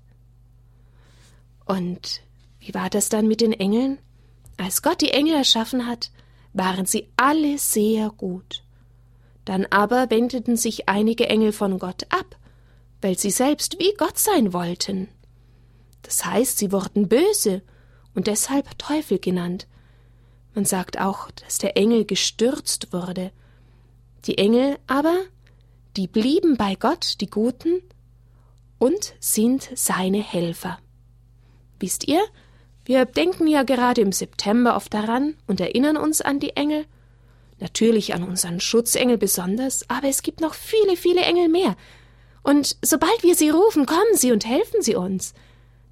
Und 1.66 2.22
wie 2.58 2.72
war 2.72 2.88
das 2.88 3.10
dann 3.10 3.28
mit 3.28 3.42
den 3.42 3.52
Engeln? 3.52 3.98
Als 4.56 4.82
Gott 4.82 5.00
die 5.02 5.10
Engel 5.10 5.34
erschaffen 5.34 5.86
hat, 5.86 6.10
waren 6.52 6.86
sie 6.86 7.08
alle 7.16 7.58
sehr 7.58 8.10
gut. 8.10 8.64
Dann 9.44 9.66
aber 9.66 10.10
wendeten 10.10 10.56
sich 10.56 10.88
einige 10.88 11.28
Engel 11.28 11.52
von 11.52 11.78
Gott 11.78 12.06
ab, 12.10 12.36
weil 13.00 13.18
sie 13.18 13.30
selbst 13.30 13.78
wie 13.78 13.94
Gott 13.96 14.18
sein 14.18 14.52
wollten. 14.52 15.08
Das 16.02 16.24
heißt, 16.24 16.58
sie 16.58 16.72
wurden 16.72 17.08
böse 17.08 17.62
und 18.14 18.26
deshalb 18.26 18.78
Teufel 18.78 19.18
genannt. 19.18 19.66
Man 20.54 20.64
sagt 20.64 21.00
auch, 21.00 21.30
dass 21.30 21.58
der 21.58 21.76
Engel 21.76 22.04
gestürzt 22.04 22.92
wurde. 22.92 23.32
Die 24.26 24.38
Engel 24.38 24.78
aber, 24.86 25.16
die 25.96 26.06
blieben 26.06 26.56
bei 26.56 26.74
Gott, 26.74 27.20
die 27.20 27.26
Guten, 27.26 27.82
und 28.78 29.14
sind 29.20 29.70
seine 29.74 30.22
Helfer. 30.22 30.78
Wisst 31.78 32.06
ihr, 32.06 32.22
wir 32.84 33.04
denken 33.04 33.46
ja 33.46 33.62
gerade 33.62 34.00
im 34.00 34.12
September 34.12 34.76
oft 34.76 34.92
daran 34.92 35.34
und 35.46 35.60
erinnern 35.60 35.96
uns 35.96 36.20
an 36.20 36.40
die 36.40 36.56
Engel. 36.56 36.84
Natürlich 37.60 38.12
an 38.14 38.24
unseren 38.24 38.58
Schutzengel 38.58 39.18
besonders, 39.18 39.88
aber 39.88 40.08
es 40.08 40.22
gibt 40.22 40.40
noch 40.40 40.54
viele, 40.54 40.96
viele 40.96 41.20
Engel 41.20 41.48
mehr. 41.48 41.76
Und 42.42 42.76
sobald 42.82 43.22
wir 43.22 43.36
sie 43.36 43.50
rufen, 43.50 43.86
kommen 43.86 44.16
sie 44.16 44.32
und 44.32 44.44
helfen 44.44 44.82
sie 44.82 44.96
uns. 44.96 45.32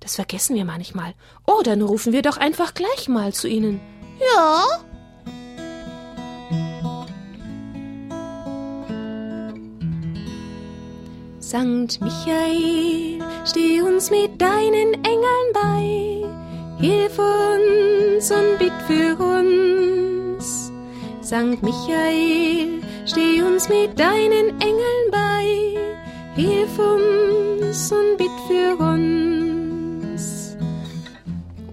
Das 0.00 0.16
vergessen 0.16 0.56
wir 0.56 0.64
manchmal. 0.64 1.14
Oh, 1.46 1.60
dann 1.62 1.82
rufen 1.82 2.12
wir 2.12 2.22
doch 2.22 2.38
einfach 2.38 2.74
gleich 2.74 3.08
mal 3.08 3.32
zu 3.32 3.46
ihnen. 3.46 3.80
Ja. 4.18 4.64
Sankt 11.38 12.00
Michael, 12.00 13.22
steh 13.44 13.80
uns 13.82 14.10
mit 14.10 14.40
deinen 14.40 14.94
Engeln 15.04 15.52
bei 15.52 16.39
Hilf 16.80 17.18
uns 17.18 18.30
und 18.30 18.58
bitt 18.58 18.72
für 18.86 19.14
uns. 19.22 20.72
Sankt 21.20 21.62
Michael, 21.62 22.80
steh 23.04 23.42
uns 23.42 23.68
mit 23.68 23.98
deinen 24.00 24.58
Engeln 24.62 25.10
bei. 25.10 25.76
Hilf 26.34 26.78
uns 26.78 27.92
und 27.92 28.16
bitt 28.16 28.30
für 28.48 28.82
uns. 28.82 30.56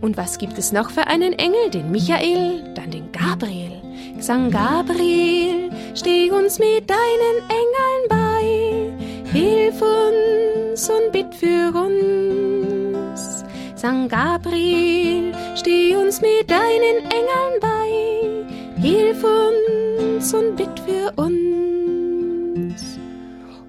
Und 0.02 0.18
was 0.18 0.38
gibt 0.38 0.58
es 0.58 0.74
noch 0.74 0.90
für 0.90 1.08
einen 1.08 1.32
Engel? 1.34 1.70
Den 1.74 1.90
Michael, 1.90 2.74
dann 2.76 2.92
den 2.92 3.10
Gabriel. 3.14 3.82
Sankt 4.20 4.52
Gabriel, 4.52 5.72
steh 5.96 6.30
uns 6.32 6.60
mit 6.60 6.90
deinen 6.90 7.38
Engeln 7.48 8.04
bei. 8.10 9.32
Hilf 9.32 9.82
uns 9.82 10.90
und 10.90 11.14
bitt 11.14 11.34
für 11.34 11.72
uns. 11.74 12.57
St. 13.78 14.10
Gabriel, 14.10 15.34
steh 15.56 15.96
uns 15.96 16.20
mit 16.20 16.50
deinen 16.50 17.06
Engeln 17.12 17.60
bei, 17.62 18.82
hilf 18.82 19.24
uns 19.24 20.34
und 20.34 20.56
bitt 20.56 20.80
für 20.80 21.14
uns. 21.16 22.98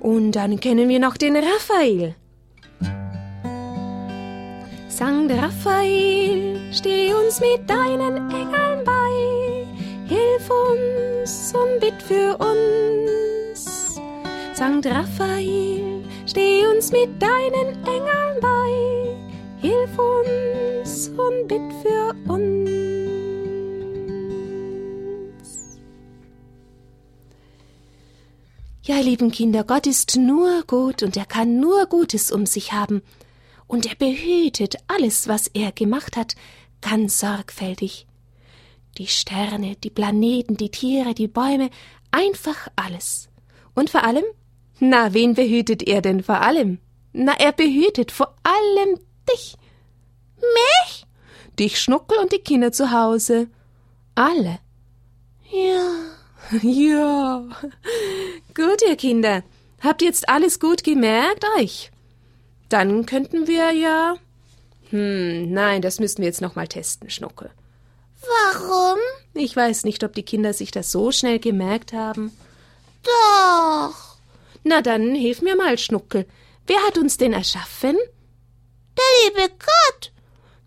Und 0.01 0.33
dann 0.33 0.59
kennen 0.59 0.89
wir 0.89 0.99
noch 0.99 1.19
den 1.19 1.37
Raphael. 1.37 2.15
St. 4.91 5.31
Raphael, 5.31 6.59
steh 6.73 7.13
uns 7.13 7.41
mit 7.41 7.69
deinen 7.69 8.31
Engeln 8.31 8.85
bei, 8.85 9.67
hilf 10.09 10.51
uns 10.51 11.53
und 11.55 11.81
bitt 11.81 12.03
für 12.03 12.37
uns. 12.39 14.01
St. 14.55 14.87
Raphael, 14.87 16.03
steh 16.27 16.67
uns 16.67 16.91
mit 16.93 17.11
deinen 17.21 17.77
Engeln 17.85 18.41
bei, 18.41 19.28
Hilf 19.61 19.99
uns 19.99 21.09
und 21.09 21.49
bitt 21.49 21.73
für 21.83 22.15
uns. 22.33 22.71
Ja, 28.83 29.01
lieben 29.01 29.33
Kinder, 29.33 29.65
Gott 29.65 29.89
ist 29.89 30.17
nur 30.17 30.63
gut 30.67 31.03
und 31.03 31.17
er 31.17 31.27
kann 31.27 31.59
nur 31.59 31.87
Gutes 31.87 32.31
um 32.31 32.47
sich 32.47 32.73
haben. 32.73 33.03
Und 33.67 33.85
er 33.87 33.97
behütet 33.97 34.77
alles, 34.87 35.27
was 35.27 35.49
er 35.49 35.73
gemacht 35.73 36.17
hat, 36.17 36.37
ganz 36.81 37.19
sorgfältig. 37.19 38.07
Die 38.97 39.09
Sterne, 39.09 39.75
die 39.75 39.91
Planeten, 39.91 40.57
die 40.57 40.71
Tiere, 40.71 41.15
die 41.15 41.29
Bäume, 41.29 41.71
einfach 42.13 42.69
alles. 42.77 43.29
Und 43.75 43.91
vor 43.91 44.05
allem? 44.05 44.25
Na, 44.79 45.13
wen 45.15 45.35
behütet 45.35 45.83
er 45.83 46.01
denn 46.01 46.23
vor 46.23 46.41
allem? 46.43 46.79
Na, 47.13 47.33
er 47.39 47.53
behütet 47.53 48.13
vor 48.13 48.37
allem 48.45 49.01
dich. 49.33 49.57
Mich? 50.37 51.07
Dich, 51.59 51.81
Schnuckel 51.81 52.19
und 52.19 52.33
die 52.33 52.39
Kinder 52.39 52.73
zu 52.73 52.91
Hause. 52.93 53.49
Alle. 54.15 54.59
Ja. 55.51 55.91
Ja. 56.63 57.45
Gut, 58.55 58.81
ihr 58.81 58.97
Kinder. 58.97 59.43
Habt 59.81 60.01
jetzt 60.01 60.29
alles 60.29 60.59
gut 60.59 60.83
gemerkt 60.83 61.45
euch? 61.59 61.91
Dann 62.69 63.07
könnten 63.07 63.47
wir 63.47 63.73
ja. 63.73 64.17
Hm, 64.91 65.53
nein, 65.53 65.83
das 65.83 66.01
müssten 66.01 66.23
wir 66.23 66.29
jetzt 66.29 66.41
noch 66.41 66.57
mal 66.57 66.67
testen, 66.67 67.11
Schnuckel. 67.11 67.51
Warum? 68.23 68.99
Ich 69.35 69.55
weiß 69.55 69.85
nicht, 69.85 70.03
ob 70.05 70.15
die 70.15 70.23
Kinder 70.23 70.53
sich 70.53 70.71
das 70.71 70.91
so 70.91 71.13
schnell 71.13 71.39
gemerkt 71.39 71.93
haben. 71.93 72.33
Doch. 73.03 74.17
Na 74.65 74.81
dann, 74.83 75.15
hilf 75.15 75.43
mir 75.43 75.57
mal, 75.57 75.79
Schnuckel. 75.79 76.27
Wer 76.67 76.79
hat 76.87 76.99
uns 76.99 77.17
denn 77.17 77.33
erschaffen? 77.33 77.97
Der 78.99 79.31
liebe 79.45 79.55
Gott. 79.59 80.13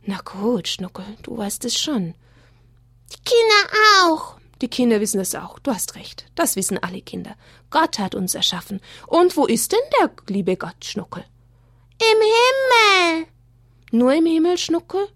Na 0.03 0.19
gut, 0.23 0.67
Schnuckel, 0.67 1.05
du 1.23 1.37
weißt 1.37 1.65
es 1.65 1.77
schon. 1.77 2.15
Die 3.11 3.21
Kinder 3.23 3.77
auch. 4.03 4.37
Die 4.61 4.69
Kinder 4.69 4.99
wissen 5.01 5.19
es 5.19 5.35
auch. 5.35 5.59
Du 5.59 5.71
hast 5.71 5.95
recht. 5.95 6.25
Das 6.35 6.55
wissen 6.55 6.77
alle 6.77 7.01
Kinder. 7.01 7.35
Gott 7.69 7.99
hat 7.99 8.15
uns 8.15 8.35
erschaffen. 8.35 8.79
Und 9.07 9.35
wo 9.35 9.45
ist 9.45 9.71
denn 9.71 9.79
der 9.99 10.11
liebe 10.27 10.55
Gott, 10.55 10.85
Schnuckel? 10.85 11.25
Im 11.99 12.17
Himmel. 12.21 13.27
Nur 13.91 14.13
im 14.13 14.25
Himmel, 14.25 14.57
Schnuckel? 14.57 15.07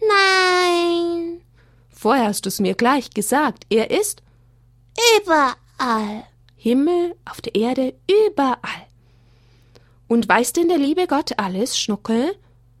Nein. 0.00 1.42
Vorher 1.88 2.26
hast 2.26 2.44
du's 2.44 2.60
mir 2.60 2.74
gleich 2.74 3.10
gesagt. 3.10 3.64
Er 3.70 3.90
ist 3.90 4.22
Überall. 5.18 6.24
Himmel, 6.56 7.16
auf 7.24 7.40
der 7.40 7.54
Erde, 7.54 7.94
überall. 8.10 8.85
Und 10.08 10.28
weiß 10.28 10.52
denn 10.52 10.68
der 10.68 10.78
liebe 10.78 11.06
Gott 11.06 11.38
alles, 11.38 11.78
Schnuckel? 11.78 12.38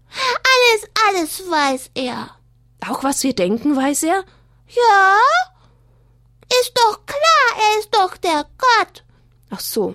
Alles, 0.08 0.90
alles 1.08 1.50
weiß 1.50 1.90
er. 1.94 2.30
Auch 2.88 3.02
was 3.02 3.22
wir 3.22 3.34
denken, 3.34 3.76
weiß 3.76 4.04
er? 4.04 4.24
Ja? 4.68 5.18
Ist 6.60 6.72
doch 6.74 7.04
klar, 7.04 7.70
er 7.72 7.78
ist 7.80 7.94
doch 7.94 8.16
der 8.16 8.46
Gott. 8.56 9.04
Ach 9.50 9.60
so. 9.60 9.94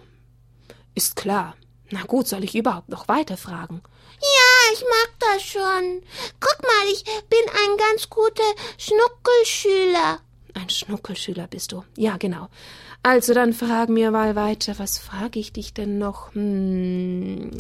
Ist 0.94 1.16
klar. 1.16 1.56
Na 1.90 2.04
gut, 2.04 2.28
soll 2.28 2.44
ich 2.44 2.56
überhaupt 2.56 2.90
noch 2.90 3.08
weiter 3.08 3.38
fragen? 3.38 3.82
Ja, 4.20 4.74
ich 4.74 4.82
mag 4.82 5.10
das 5.20 5.44
schon. 5.44 6.04
Guck 6.40 6.62
mal, 6.62 6.92
ich 6.92 7.04
bin 7.04 7.40
ein 7.50 7.78
ganz 7.78 8.10
guter 8.10 8.44
Schnuckelschüler. 8.78 10.20
Ein 10.54 10.70
Schnuckelschüler 10.70 11.48
bist 11.48 11.72
du. 11.72 11.84
Ja, 11.98 12.18
genau. 12.18 12.50
Also 13.04 13.34
dann 13.34 13.54
frag 13.54 13.90
mir 13.90 14.12
mal 14.12 14.36
weiter. 14.36 14.78
Was 14.78 15.00
frage 15.00 15.40
ich 15.40 15.54
dich 15.54 15.74
denn 15.74 15.98
noch? 15.98 16.34
Hm. 16.34 17.52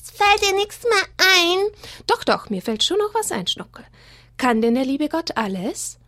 Es 0.00 0.10
fällt 0.10 0.42
dir 0.42 0.54
nichts 0.56 0.84
mehr 0.84 1.04
ein. 1.18 1.58
Doch, 2.06 2.22
doch, 2.24 2.50
mir 2.50 2.62
fällt 2.62 2.84
schon 2.84 2.98
noch 2.98 3.14
was 3.14 3.32
ein, 3.32 3.46
Schnuckel. 3.46 3.84
Kann 4.36 4.60
denn 4.62 4.74
der 4.74 4.84
liebe 4.84 5.08
Gott 5.08 5.36
alles? 5.36 5.98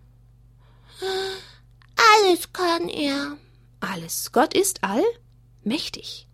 Alles 2.17 2.53
kann 2.53 2.89
er. 2.89 3.37
Alles. 3.81 4.33
Gott 4.33 4.55
ist 4.55 4.81
allmächtig. 4.83 6.27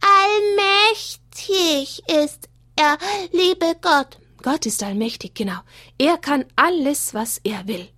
Allmächtig 0.00 2.02
ist 2.08 2.48
er, 2.76 2.98
liebe 3.32 3.76
Gott. 3.80 4.18
Gott 4.42 4.66
ist 4.66 4.82
allmächtig, 4.82 5.34
genau. 5.34 5.60
Er 5.98 6.18
kann 6.18 6.44
alles, 6.56 7.14
was 7.14 7.38
er 7.44 7.66
will. 7.68 7.88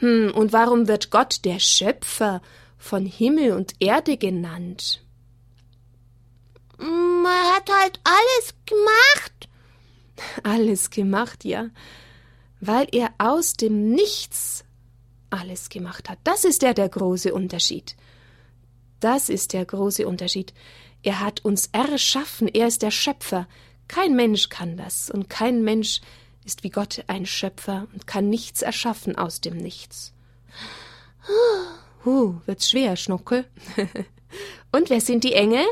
Hm, 0.00 0.32
und 0.34 0.52
warum 0.52 0.88
wird 0.88 1.10
Gott 1.10 1.44
der 1.44 1.58
Schöpfer 1.58 2.42
von 2.78 3.06
Himmel 3.06 3.52
und 3.52 3.74
Erde 3.80 4.16
genannt? 4.16 5.02
Mm, 6.78 7.24
Er 7.24 7.56
hat 7.56 7.70
halt 7.70 8.00
alles 8.04 8.54
gemacht. 8.66 9.48
Alles 10.42 10.90
gemacht, 10.90 11.44
ja. 11.44 11.68
Weil 12.60 12.88
er 12.92 13.10
aus 13.18 13.54
dem 13.54 13.90
Nichts 13.90 14.64
alles 15.30 15.68
gemacht 15.68 16.08
hat. 16.08 16.18
Das 16.24 16.44
ist 16.44 16.62
ja 16.62 16.74
der 16.74 16.88
große 16.88 17.32
Unterschied. 17.32 17.96
Das 19.00 19.28
ist 19.28 19.52
der 19.52 19.64
große 19.64 20.06
Unterschied. 20.06 20.52
Er 21.02 21.20
hat 21.20 21.44
uns 21.44 21.68
erschaffen, 21.72 22.48
er 22.48 22.66
ist 22.66 22.82
der 22.82 22.90
Schöpfer. 22.90 23.46
Kein 23.88 24.14
Mensch 24.14 24.48
kann 24.50 24.76
das, 24.76 25.10
und 25.10 25.30
kein 25.30 25.62
Mensch 25.62 26.00
ist 26.50 26.64
wie 26.64 26.70
Gott 26.70 27.04
ein 27.06 27.26
Schöpfer 27.26 27.86
und 27.92 28.08
kann 28.08 28.28
nichts 28.28 28.60
erschaffen 28.60 29.14
aus 29.14 29.40
dem 29.40 29.56
Nichts. 29.56 30.12
Huh, 32.04 32.34
wird's 32.44 32.68
schwer, 32.68 32.96
Schnuckel. 32.96 33.44
und 34.72 34.90
wer 34.90 35.00
sind 35.00 35.22
die 35.22 35.34
Engel? 35.34 35.64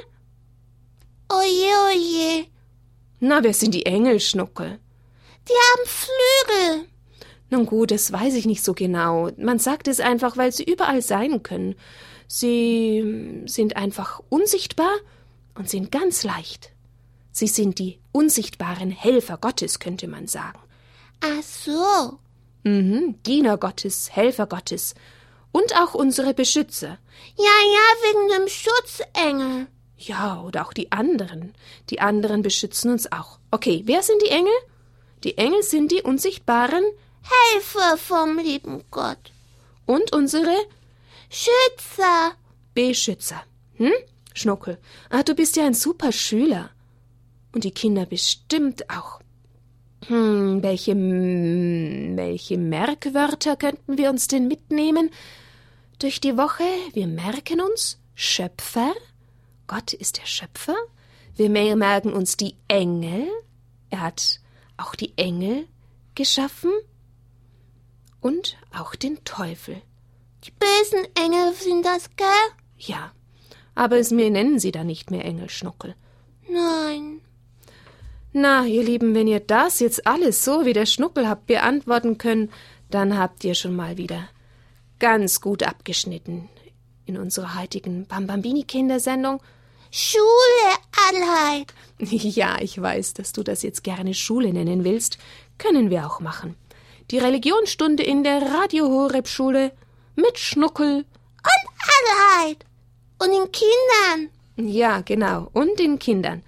Oje, 1.28 1.72
oje. 1.88 2.46
Na, 3.18 3.42
wer 3.42 3.54
sind 3.54 3.74
die 3.74 3.86
Engel, 3.86 4.20
Schnuckel? 4.20 4.78
Die 5.48 5.52
haben 5.52 5.88
Flügel. 5.88 6.88
Nun 7.50 7.66
gut, 7.66 7.90
das 7.90 8.12
weiß 8.12 8.34
ich 8.34 8.46
nicht 8.46 8.62
so 8.62 8.72
genau. 8.72 9.30
Man 9.36 9.58
sagt 9.58 9.88
es 9.88 9.98
einfach, 9.98 10.36
weil 10.36 10.52
sie 10.52 10.62
überall 10.62 11.02
sein 11.02 11.42
können. 11.42 11.74
Sie 12.28 13.42
sind 13.46 13.74
einfach 13.74 14.20
unsichtbar 14.28 14.92
und 15.56 15.68
sind 15.68 15.90
ganz 15.90 16.22
leicht. 16.22 16.70
Sie 17.32 17.48
sind 17.48 17.80
die 17.80 17.98
unsichtbaren 18.12 18.92
Helfer 18.92 19.38
Gottes, 19.38 19.80
könnte 19.80 20.06
man 20.06 20.28
sagen. 20.28 20.60
Ach 21.20 21.42
so. 21.42 22.18
Mhm, 22.64 23.22
Diener 23.24 23.56
Gottes, 23.58 24.10
Helfer 24.14 24.46
Gottes. 24.46 24.94
Und 25.52 25.74
auch 25.76 25.94
unsere 25.94 26.34
Beschützer. 26.34 26.98
Ja, 27.36 27.44
ja, 27.44 28.12
wegen 28.12 28.28
dem 28.28 28.48
Schutzengel. 28.48 29.66
Ja, 29.96 30.42
oder 30.42 30.66
auch 30.66 30.72
die 30.72 30.92
anderen. 30.92 31.54
Die 31.90 32.00
anderen 32.00 32.42
beschützen 32.42 32.90
uns 32.92 33.10
auch. 33.10 33.38
Okay, 33.50 33.82
wer 33.86 34.02
sind 34.02 34.22
die 34.22 34.30
Engel? 34.30 34.52
Die 35.24 35.36
Engel 35.38 35.62
sind 35.62 35.90
die 35.90 36.02
unsichtbaren 36.02 36.84
Helfer 37.22 37.96
vom 37.96 38.38
lieben 38.38 38.84
Gott. 38.90 39.32
und 39.86 40.12
unsere 40.12 40.54
Schützer. 41.30 42.32
Beschützer. 42.74 43.42
Hm? 43.76 43.92
Schnuckel. 44.34 44.78
Ah, 45.10 45.22
du 45.22 45.34
bist 45.34 45.56
ja 45.56 45.66
ein 45.66 45.74
super 45.74 46.12
Schüler. 46.12 46.70
Und 47.52 47.64
die 47.64 47.70
Kinder 47.72 48.06
bestimmt 48.06 48.88
auch. 48.90 49.20
Hm, 50.08 50.62
welche, 50.62 50.94
welche 50.96 52.56
Merkwörter 52.58 53.56
könnten 53.56 53.98
wir 53.98 54.10
uns 54.10 54.26
denn 54.26 54.48
mitnehmen? 54.48 55.10
Durch 55.98 56.20
die 56.20 56.36
Woche, 56.36 56.64
wir 56.92 57.06
merken 57.06 57.60
uns 57.60 57.98
Schöpfer. 58.14 58.92
Gott 59.66 59.92
ist 59.92 60.18
der 60.18 60.26
Schöpfer. 60.26 60.74
Wir 61.36 61.50
mer- 61.50 61.76
merken 61.76 62.12
uns 62.12 62.36
die 62.36 62.54
Engel. 62.68 63.28
Er 63.90 64.00
hat 64.00 64.40
auch 64.76 64.94
die 64.94 65.12
Engel 65.16 65.66
geschaffen. 66.14 66.70
Und 68.20 68.56
auch 68.76 68.94
den 68.94 69.22
Teufel. 69.24 69.80
Die 70.44 70.50
bösen 70.52 71.06
Engel 71.16 71.52
sind 71.54 71.84
das, 71.84 72.10
gell? 72.16 72.26
Ja, 72.78 73.12
aber 73.74 73.98
es 73.98 74.10
mir 74.10 74.30
nennen 74.30 74.58
Sie 74.58 74.72
da 74.72 74.84
nicht 74.84 75.10
mehr 75.10 75.24
Engelschnuckel. 75.24 75.94
Nein. 76.48 77.20
Na, 78.32 78.66
ihr 78.66 78.82
Lieben, 78.82 79.14
wenn 79.14 79.26
ihr 79.26 79.40
das 79.40 79.80
jetzt 79.80 80.06
alles 80.06 80.44
so 80.44 80.64
wie 80.64 80.74
der 80.74 80.86
Schnuckel 80.86 81.28
habt 81.28 81.46
beantworten 81.46 82.18
können, 82.18 82.50
dann 82.90 83.18
habt 83.18 83.42
ihr 83.44 83.54
schon 83.54 83.74
mal 83.74 83.96
wieder 83.96 84.28
ganz 84.98 85.40
gut 85.40 85.62
abgeschnitten 85.62 86.48
in 87.06 87.16
unserer 87.16 87.58
heutigen 87.58 88.06
Bambambini-Kindersendung. 88.06 89.40
Schule, 89.90 90.22
Adelheid. 91.08 91.74
Ja, 92.00 92.58
ich 92.60 92.80
weiß, 92.80 93.14
dass 93.14 93.32
du 93.32 93.42
das 93.42 93.62
jetzt 93.62 93.82
gerne 93.82 94.14
Schule 94.14 94.52
nennen 94.52 94.84
willst. 94.84 95.18
Können 95.56 95.90
wir 95.90 96.06
auch 96.06 96.20
machen. 96.20 96.54
Die 97.10 97.18
Religionsstunde 97.18 98.02
in 98.02 98.22
der 98.22 98.42
Radio 98.42 98.88
Horeb 98.88 99.26
Schule 99.26 99.72
mit 100.14 100.38
Schnuckel. 100.38 100.98
Und 100.98 102.44
Adelheid. 102.44 102.64
Und 103.18 103.30
den 103.30 103.50
Kindern. 103.50 104.70
Ja, 104.70 105.00
genau. 105.00 105.48
Und 105.54 105.78
den 105.78 105.98
Kindern. 105.98 106.42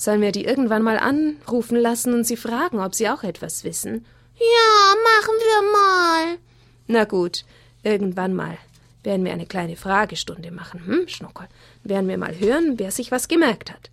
Sollen 0.00 0.22
wir 0.22 0.32
die 0.32 0.46
irgendwann 0.46 0.82
mal 0.82 0.96
anrufen 0.96 1.76
lassen 1.76 2.14
und 2.14 2.24
sie 2.24 2.38
fragen, 2.38 2.80
ob 2.80 2.94
sie 2.94 3.10
auch 3.10 3.22
etwas 3.22 3.64
wissen? 3.64 4.06
Ja, 4.38 4.94
machen 5.04 5.34
wir 5.38 5.72
mal. 5.72 6.38
Na 6.86 7.04
gut, 7.04 7.44
irgendwann 7.82 8.34
mal 8.34 8.56
werden 9.02 9.26
wir 9.26 9.32
eine 9.34 9.44
kleine 9.44 9.76
Fragestunde 9.76 10.52
machen, 10.52 10.86
hm, 10.86 11.06
Schnuckel? 11.06 11.48
Werden 11.84 12.08
wir 12.08 12.16
mal 12.16 12.34
hören, 12.34 12.78
wer 12.78 12.90
sich 12.92 13.10
was 13.10 13.28
gemerkt 13.28 13.70
hat. 13.70 13.90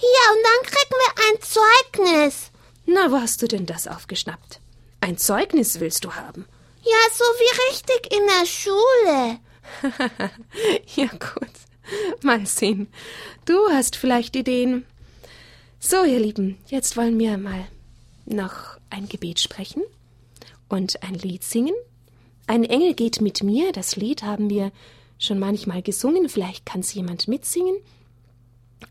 Ja, 0.00 0.32
und 0.32 0.42
dann 0.42 0.66
kriegen 0.72 0.96
wir 1.04 1.12
ein 1.28 1.38
Zeugnis. 2.18 2.50
Na, 2.84 3.12
wo 3.12 3.20
hast 3.20 3.40
du 3.40 3.46
denn 3.46 3.66
das 3.66 3.86
aufgeschnappt? 3.86 4.58
Ein 5.00 5.16
Zeugnis 5.16 5.78
willst 5.78 6.04
du 6.04 6.12
haben? 6.12 6.44
Ja, 6.82 6.98
so 7.12 7.22
wie 7.22 7.68
richtig 7.68 8.12
in 8.12 8.26
der 8.26 8.46
Schule. 8.46 10.30
ja 10.96 11.06
gut, 11.06 12.24
mal 12.24 12.44
sehen. 12.46 12.88
Du 13.44 13.68
hast 13.70 13.94
vielleicht 13.94 14.34
Ideen. 14.34 14.84
So, 15.78 16.04
ihr 16.04 16.18
Lieben, 16.18 16.58
jetzt 16.68 16.96
wollen 16.96 17.18
wir 17.18 17.36
mal 17.36 17.66
noch 18.24 18.78
ein 18.90 19.08
Gebet 19.08 19.40
sprechen 19.40 19.82
und 20.68 21.02
ein 21.02 21.14
Lied 21.14 21.44
singen. 21.44 21.74
Ein 22.46 22.64
Engel 22.64 22.94
geht 22.94 23.20
mit 23.20 23.42
mir, 23.42 23.72
das 23.72 23.94
Lied 23.94 24.22
haben 24.22 24.48
wir 24.50 24.72
schon 25.18 25.38
manchmal 25.38 25.82
gesungen, 25.82 26.28
vielleicht 26.28 26.66
kann 26.66 26.80
es 26.80 26.94
jemand 26.94 27.28
mitsingen. 27.28 27.76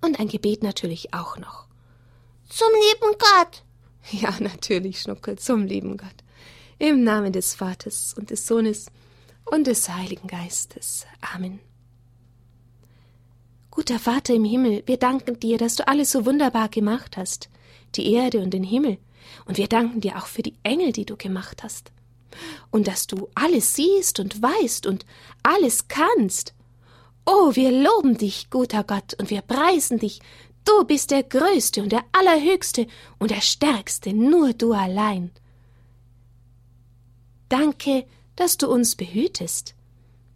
Und 0.01 0.19
ein 0.19 0.27
Gebet 0.27 0.63
natürlich 0.63 1.13
auch 1.13 1.37
noch. 1.37 1.65
Zum 2.49 2.69
lieben 2.71 3.17
Gott. 3.17 3.61
Ja, 4.11 4.35
natürlich, 4.39 5.01
Schnuckel, 5.01 5.39
zum 5.39 5.65
lieben 5.65 5.97
Gott. 5.97 6.13
Im 6.77 7.03
Namen 7.03 7.33
des 7.33 7.55
Vaters 7.55 8.13
und 8.15 8.29
des 8.29 8.45
Sohnes 8.45 8.85
und 9.45 9.65
des 9.65 9.89
Heiligen 9.89 10.27
Geistes. 10.27 11.07
Amen. 11.33 11.59
Guter 13.75 13.99
Vater 13.99 14.33
im 14.33 14.45
Himmel, 14.45 14.83
wir 14.85 14.95
danken 14.95 15.37
dir, 15.37 15.57
dass 15.57 15.75
du 15.75 15.85
alles 15.85 16.09
so 16.09 16.25
wunderbar 16.25 16.69
gemacht 16.69 17.17
hast, 17.17 17.49
die 17.95 18.13
Erde 18.13 18.41
und 18.41 18.53
den 18.53 18.63
Himmel, 18.63 18.99
und 19.43 19.57
wir 19.57 19.67
danken 19.67 19.99
dir 19.99 20.15
auch 20.15 20.27
für 20.27 20.43
die 20.43 20.53
Engel, 20.63 20.93
die 20.93 21.03
du 21.03 21.17
gemacht 21.17 21.61
hast, 21.61 21.91
und 22.71 22.87
dass 22.87 23.05
du 23.05 23.27
alles 23.35 23.75
siehst 23.75 24.21
und 24.21 24.41
weißt 24.41 24.85
und 24.85 25.05
alles 25.43 25.89
kannst. 25.89 26.53
Oh, 27.25 27.53
wir 27.53 27.69
loben 27.69 28.17
dich, 28.17 28.49
guter 28.49 28.85
Gott, 28.85 29.13
und 29.19 29.29
wir 29.29 29.41
preisen 29.41 29.99
dich. 29.99 30.21
Du 30.63 30.85
bist 30.85 31.11
der 31.11 31.23
Größte 31.23 31.83
und 31.83 31.91
der 31.91 32.05
Allerhöchste 32.13 32.87
und 33.19 33.29
der 33.29 33.41
Stärkste, 33.41 34.13
nur 34.13 34.53
du 34.53 34.71
allein. 34.71 35.31
Danke, 37.49 38.05
dass 38.37 38.55
du 38.55 38.71
uns 38.71 38.95
behütest, 38.95 39.75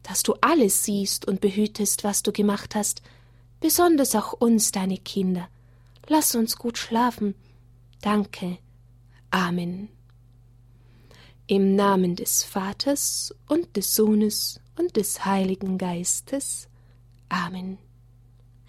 dass 0.04 0.23
du 0.23 0.34
alles 0.41 0.84
siehst 0.84 1.25
und 1.25 1.39
behütest, 1.39 2.04
was 2.04 2.21
du 2.21 2.34
gemacht 2.34 2.75
hast, 2.75 3.02
besonders 3.59 4.15
auch 4.15 4.33
uns, 4.33 4.71
deine 4.71 4.97
Kinder. 4.97 5.47
Lass 6.07 6.35
uns 6.35 6.57
gut 6.57 6.77
schlafen. 6.77 7.35
Danke. 8.01 8.57
Amen. 9.31 9.89
Im 11.47 11.75
Namen 11.75 12.15
des 12.15 12.43
Vaters 12.43 13.33
und 13.47 13.75
des 13.75 13.95
Sohnes 13.95 14.59
und 14.77 14.95
des 14.95 15.25
Heiligen 15.25 15.77
Geistes. 15.77 16.67
Amen. 17.29 17.77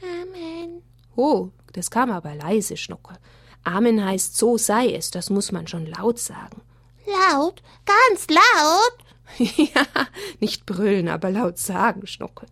Amen. 0.02 0.82
Oh, 1.16 1.48
das 1.72 1.90
kam 1.90 2.10
aber 2.10 2.34
leise, 2.34 2.76
Schnucke. 2.76 3.18
Amen 3.64 4.04
heißt 4.04 4.36
so 4.36 4.56
sei 4.56 4.92
es, 4.92 5.10
das 5.10 5.30
muss 5.30 5.52
man 5.52 5.66
schon 5.66 5.86
laut 5.86 6.18
sagen. 6.18 6.62
Laut? 7.06 7.62
Ganz 7.84 8.26
laut? 8.28 8.98
ja, 9.74 9.86
nicht 10.40 10.66
brüllen, 10.66 11.08
aber 11.08 11.30
laut 11.30 11.58
sagen, 11.58 12.06
Schnucke. 12.06 12.46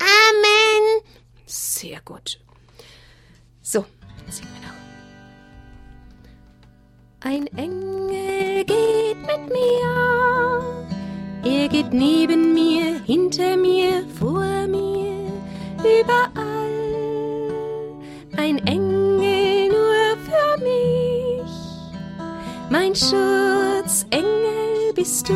Amen. 0.00 0.53
Sehr 1.46 2.00
gut. 2.04 2.40
So, 3.60 3.84
singen 4.28 4.50
wir 4.54 4.68
noch. 4.68 4.74
Ein 7.20 7.46
Engel 7.56 8.64
geht 8.64 9.18
mit 9.18 9.48
mir. 9.48 10.84
Er 11.44 11.68
geht 11.68 11.92
neben 11.92 12.54
mir, 12.54 13.00
hinter 13.04 13.56
mir, 13.56 14.06
vor 14.18 14.66
mir, 14.66 15.30
überall. 15.78 16.34
Ein 18.36 18.58
Engel 18.66 19.68
nur 19.68 20.16
für 20.24 20.58
mich. 20.62 21.50
Mein 22.70 22.94
Schutzengel 22.94 24.24
bist 24.94 25.28
du. 25.28 25.34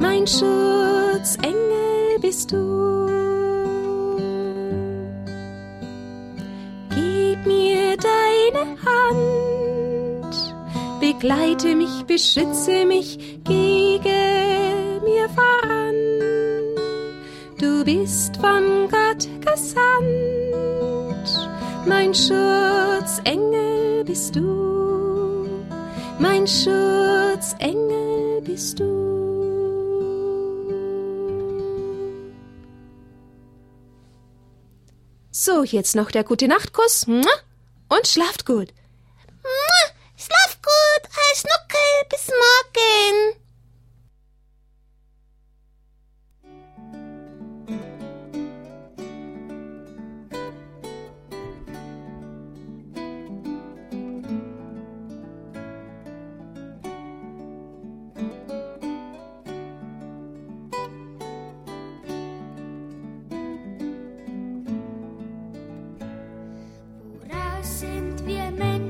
Mein 0.00 0.26
Schutzengel 0.26 2.18
bist 2.20 2.52
du. 2.52 3.25
Deine 8.56 8.76
Hand, 8.84 10.34
begleite 11.00 11.74
mich, 11.74 12.04
beschütze 12.06 12.84
mich, 12.86 13.18
gegen 13.44 15.02
mir 15.04 15.28
voran. 15.30 15.94
Du 17.58 17.84
bist 17.84 18.36
von 18.36 18.88
Gott 18.88 19.28
gesandt, 19.40 21.28
mein 21.86 22.14
Schutzengel 22.14 24.04
bist 24.04 24.36
du, 24.36 25.48
mein 26.18 26.46
Schutzengel 26.46 28.40
bist 28.42 28.78
du. 28.80 29.16
So, 35.30 35.64
jetzt 35.64 35.94
noch 35.94 36.10
der 36.10 36.24
gute 36.24 36.48
Nachtkuss. 36.48 37.06
Und 37.96 38.06
schlaft 38.06 38.44
gut. 38.44 38.68
Schlaf 40.18 40.58
gut, 40.60 41.10
Herr 41.14 41.36
Schnuckel. 41.36 42.08
Bis 42.10 42.26
morgen. 42.28 43.45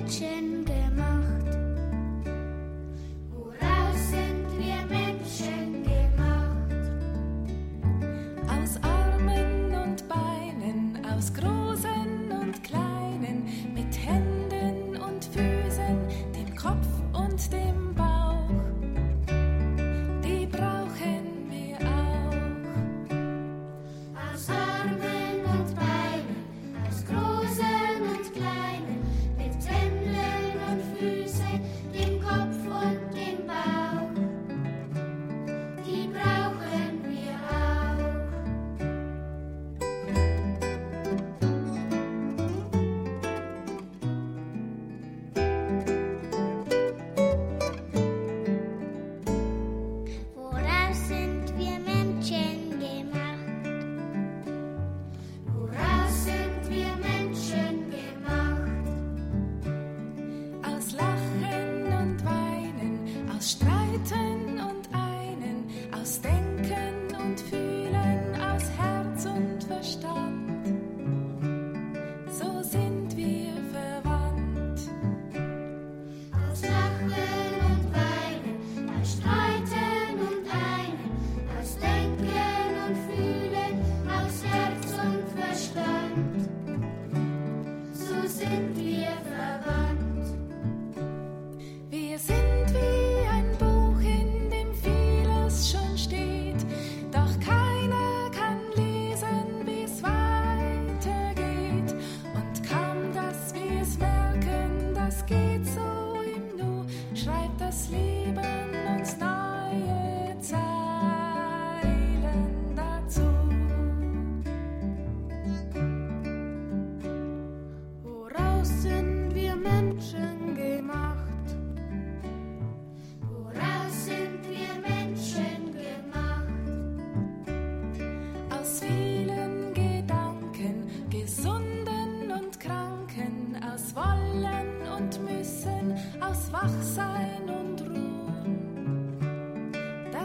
Wir 0.06 0.45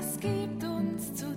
das 0.01 0.19
gibt 0.19 0.63
uns 0.63 1.13
zu 1.13 1.30